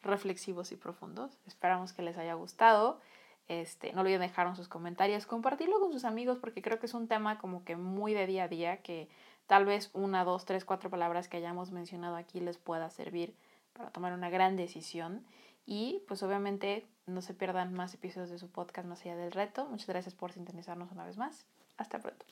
reflexivos 0.00 0.70
y 0.70 0.76
profundos. 0.76 1.40
Esperamos 1.48 1.92
que 1.92 2.02
les 2.02 2.16
haya 2.18 2.34
gustado. 2.34 3.00
Este, 3.48 3.92
no 3.92 4.02
olviden 4.02 4.20
dejar 4.20 4.54
sus 4.54 4.68
comentarios, 4.68 5.26
compartirlo 5.26 5.80
con 5.80 5.92
sus 5.92 6.04
amigos 6.04 6.38
porque 6.38 6.62
creo 6.62 6.78
que 6.78 6.86
es 6.86 6.94
un 6.94 7.08
tema 7.08 7.38
como 7.38 7.64
que 7.64 7.76
muy 7.76 8.14
de 8.14 8.26
día 8.26 8.44
a 8.44 8.48
día 8.48 8.76
que 8.82 9.08
tal 9.46 9.64
vez 9.64 9.90
una, 9.92 10.24
dos, 10.24 10.44
tres, 10.44 10.64
cuatro 10.64 10.90
palabras 10.90 11.28
que 11.28 11.36
hayamos 11.36 11.72
mencionado 11.72 12.14
aquí 12.14 12.38
les 12.38 12.58
pueda 12.58 12.88
servir 12.90 13.34
para 13.72 13.90
tomar 13.90 14.12
una 14.12 14.30
gran 14.30 14.56
decisión. 14.56 15.24
Y 15.66 16.02
pues 16.06 16.22
obviamente 16.22 16.86
no 17.06 17.22
se 17.22 17.34
pierdan 17.34 17.74
más 17.74 17.94
episodios 17.94 18.30
de 18.30 18.38
su 18.38 18.50
podcast 18.50 18.86
más 18.86 19.02
allá 19.02 19.16
del 19.16 19.32
reto. 19.32 19.66
Muchas 19.66 19.88
gracias 19.88 20.14
por 20.14 20.32
sintonizarnos 20.32 20.92
una 20.92 21.04
vez 21.04 21.16
más. 21.16 21.46
Hasta 21.76 21.98
pronto. 21.98 22.24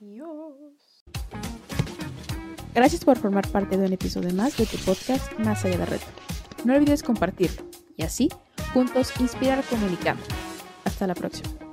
Adiós. 0.00 1.04
Gracias 2.74 3.04
por 3.04 3.18
formar 3.18 3.48
parte 3.48 3.76
de 3.76 3.86
un 3.86 3.92
episodio 3.92 4.32
más 4.32 4.56
de 4.56 4.66
tu 4.66 4.76
podcast 4.78 5.36
Más 5.40 5.64
allá 5.64 5.78
del 5.78 5.86
reto. 5.88 6.06
No 6.64 6.74
olvides 6.74 7.02
compartirlo 7.02 7.64
y 7.96 8.02
así 8.02 8.28
juntos 8.72 9.12
inspirar 9.20 9.64
comunicando. 9.64 10.22
Hasta 11.00 11.06
la 11.06 11.14
próxima. 11.14 11.69